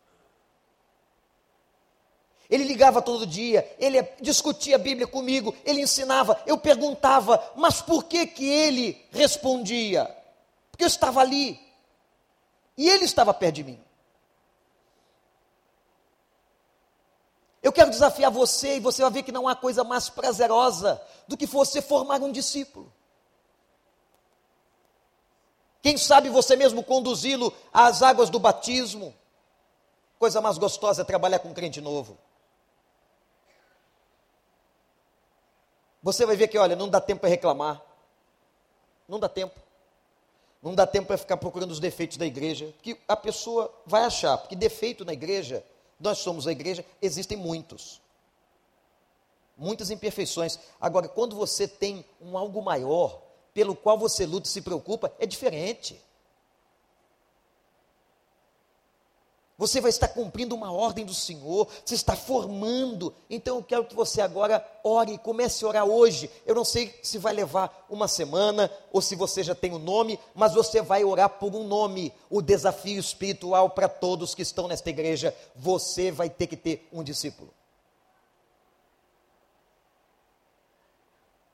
[2.50, 8.04] Ele ligava todo dia, ele discutia a Bíblia comigo, ele ensinava, eu perguntava, mas por
[8.04, 10.04] que que ele respondia?
[10.70, 11.60] Porque eu estava ali.
[12.76, 13.80] E ele estava perto de mim.
[17.62, 21.36] Eu quero desafiar você e você vai ver que não há coisa mais prazerosa do
[21.36, 22.92] que você formar um discípulo.
[25.82, 29.14] Quem sabe você mesmo conduzi-lo às águas do batismo.
[30.18, 32.18] Coisa mais gostosa é trabalhar com um crente novo.
[36.02, 37.82] Você vai ver que, olha, não dá tempo para reclamar.
[39.08, 39.58] Não dá tempo.
[40.62, 42.74] Não dá tempo para ficar procurando os defeitos da igreja.
[42.82, 45.64] Que a pessoa vai achar, porque defeito na igreja,
[45.98, 48.00] nós somos a igreja, existem muitos.
[49.56, 50.58] Muitas imperfeições.
[50.80, 53.20] Agora, quando você tem um algo maior,
[53.52, 56.00] pelo qual você luta e se preocupa, é diferente.
[59.60, 63.12] Você vai estar cumprindo uma ordem do Senhor, você está formando.
[63.28, 66.30] Então eu quero que você agora ore, comece a orar hoje.
[66.46, 69.78] Eu não sei se vai levar uma semana ou se você já tem o um
[69.78, 72.10] nome, mas você vai orar por um nome.
[72.30, 77.02] O desafio espiritual para todos que estão nesta igreja, você vai ter que ter um
[77.02, 77.52] discípulo.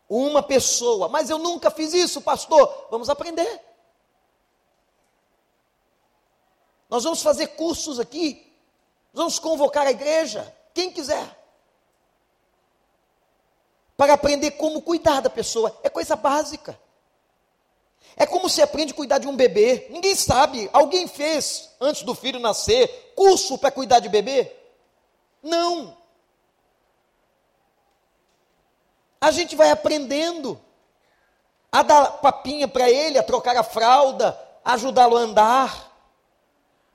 [0.09, 2.87] Uma pessoa, mas eu nunca fiz isso, pastor.
[2.91, 3.61] Vamos aprender.
[6.89, 8.47] Nós vamos fazer cursos aqui.
[9.13, 11.27] Vamos convocar a igreja, quem quiser.
[13.97, 15.77] Para aprender como cuidar da pessoa.
[15.83, 16.79] É coisa básica.
[18.15, 19.87] É como se aprende a cuidar de um bebê.
[19.91, 20.71] Ninguém sabe.
[20.73, 24.55] Alguém fez, antes do filho nascer, curso para cuidar de bebê?
[25.43, 25.97] Não.
[29.21, 30.61] A gente vai aprendendo
[31.73, 35.93] a dar papinha para ele, a trocar a fralda, ajudá-lo a andar.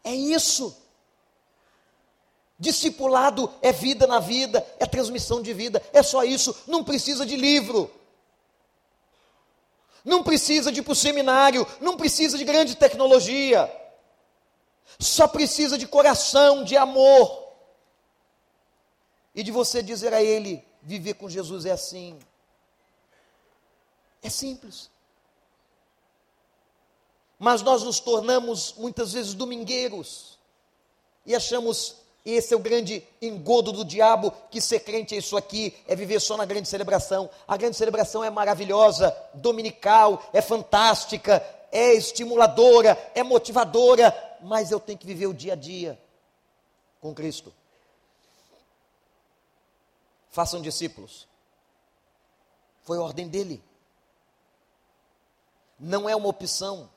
[0.03, 0.77] É isso.
[2.57, 7.35] Discipulado é vida na vida, é transmissão de vida, é só isso, não precisa de
[7.35, 7.89] livro.
[10.03, 13.71] Não precisa de ir para o seminário, não precisa de grande tecnologia.
[14.99, 17.51] Só precisa de coração, de amor.
[19.33, 22.17] E de você dizer a ele: viver com Jesus é assim.
[24.21, 24.89] É simples.
[27.37, 30.37] Mas nós nos tornamos muitas vezes domingueiros
[31.25, 35.75] e achamos esse é o grande engodo do diabo, que ser crente é isso aqui,
[35.87, 37.29] é viver só na grande celebração.
[37.47, 44.99] A grande celebração é maravilhosa, dominical, é fantástica, é estimuladora, é motivadora, mas eu tenho
[44.99, 45.99] que viver o dia a dia
[46.99, 47.51] com Cristo.
[50.31, 51.27] Façam discípulos.
[52.81, 53.63] Foi ordem dele
[55.81, 56.89] não é uma opção,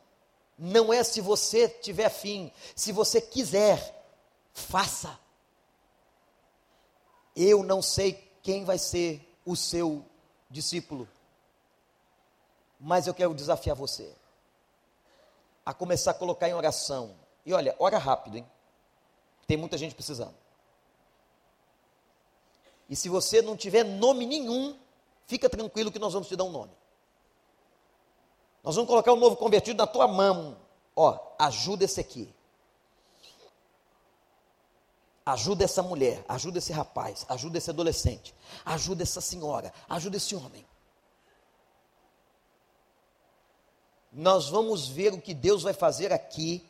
[0.59, 4.07] não é se você tiver fim, se você quiser,
[4.53, 5.19] faça.
[7.35, 10.05] Eu não sei quem vai ser o seu
[10.51, 11.09] discípulo,
[12.79, 14.15] mas eu quero desafiar você
[15.65, 17.17] a começar a colocar em oração.
[17.47, 18.47] E olha, ora rápido, hein?
[19.47, 20.35] Tem muita gente precisando.
[22.89, 24.79] E se você não tiver nome nenhum,
[25.27, 26.73] fica tranquilo que nós vamos te dar um nome.
[28.63, 30.57] Nós vamos colocar um novo convertido na tua mão.
[30.97, 32.35] Ó, ajuda esse aqui.
[35.27, 40.67] Ajuda essa mulher, ajuda esse rapaz, ajuda esse adolescente, ajuda essa senhora, ajuda esse homem.
[44.13, 46.69] Nós vamos ver o que Deus vai fazer aqui,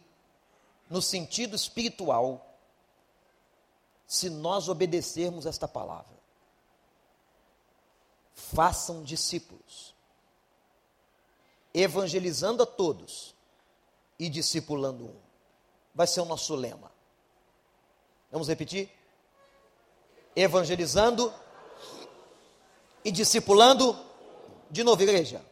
[0.88, 2.53] no sentido espiritual,
[4.06, 6.14] se nós obedecermos esta palavra.
[8.34, 9.94] Façam discípulos
[11.74, 13.34] evangelizando a todos
[14.16, 15.16] e discipulando um.
[15.92, 16.92] Vai ser o nosso lema.
[18.30, 18.88] Vamos repetir?
[20.36, 21.34] Evangelizando
[23.04, 23.98] e discipulando.
[24.70, 25.44] De novo, igreja.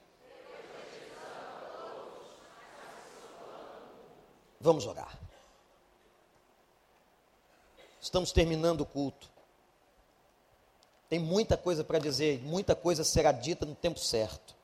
[4.61, 5.22] Vamos orar.
[8.03, 9.31] Estamos terminando o culto.
[11.09, 14.57] Tem muita coisa para dizer, muita coisa será dita no tempo certo.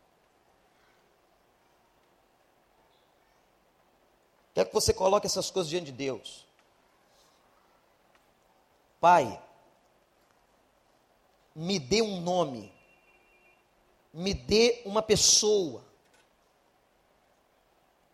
[4.52, 6.44] Quero que você coloque essas coisas diante de Deus.
[9.00, 9.40] Pai,
[11.54, 12.72] me dê um nome,
[14.12, 15.84] me dê uma pessoa.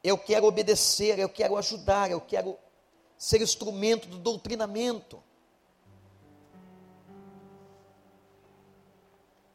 [0.03, 2.59] Eu quero obedecer, eu quero ajudar, eu quero
[3.19, 5.23] ser instrumento do doutrinamento.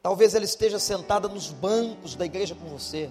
[0.02, 3.10] Talvez ela esteja sentada nos bancos da igreja com você.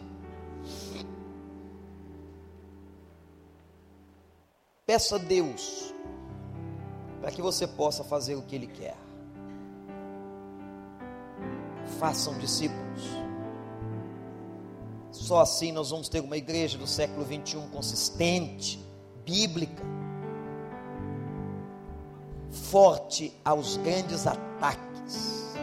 [4.86, 5.94] Peça a Deus
[7.22, 8.98] para que você possa fazer o que Ele quer.
[12.00, 13.04] Façam discípulos.
[15.12, 18.84] Só assim nós vamos ter uma igreja do século 21 consistente,
[19.24, 19.84] bíblica,
[22.52, 25.56] forte aos grandes ataques,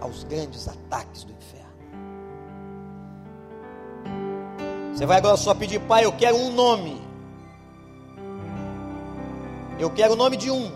[0.00, 1.68] aos grandes ataques do inferno.
[4.94, 7.00] Você vai agora só pedir, pai, eu quero um nome.
[9.78, 10.72] Eu quero o nome de um.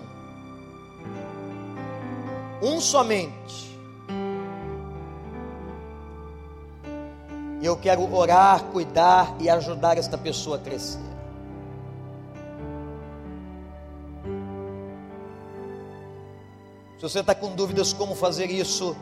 [2.62, 3.72] Um somente.
[7.60, 11.11] Eu quero orar, cuidar e ajudar esta pessoa a crescer.
[17.02, 18.96] Se você está com dúvidas como fazer isso,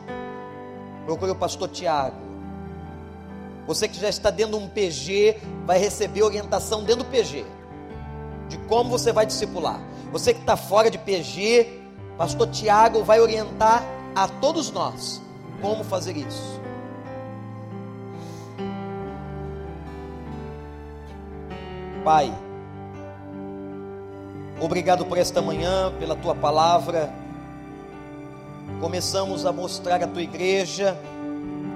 [1.05, 2.17] procure o pastor Tiago.
[3.67, 5.37] Você que já está dentro de um PG,
[5.67, 7.45] vai receber orientação dentro do PG
[8.49, 9.79] de como você vai discipular.
[10.11, 11.79] Você que está fora de PG,
[12.17, 13.83] Pastor Tiago vai orientar
[14.15, 15.21] a todos nós
[15.61, 16.59] como fazer isso.
[22.03, 22.33] Pai,
[24.59, 27.21] obrigado por esta manhã, pela tua palavra.
[28.79, 30.97] Começamos a mostrar à tua igreja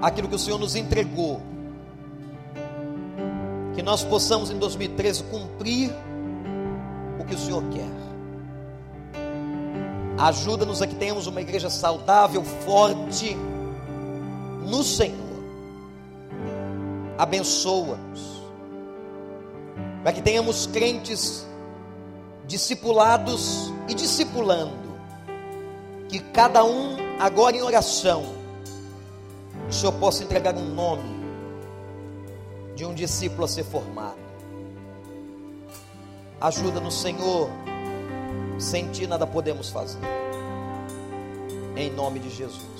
[0.02, 1.40] aquilo que o Senhor nos entregou.
[3.74, 5.92] Que nós possamos em 2013 cumprir
[7.26, 7.90] que o Senhor quer.
[10.18, 13.36] Ajuda-nos a que tenhamos uma igreja saudável, forte
[14.64, 15.16] no Senhor.
[17.18, 18.42] Abençoa-nos.
[20.02, 21.46] Para que tenhamos crentes
[22.46, 24.85] discipulados e discipulando.
[26.16, 28.24] Que cada um, agora em oração,
[29.68, 31.14] o Senhor possa entregar um nome
[32.74, 34.16] de um discípulo a ser formado.
[36.40, 37.50] Ajuda-nos, Senhor.
[38.58, 40.00] Sem ti nada podemos fazer.
[41.76, 42.75] Em nome de Jesus.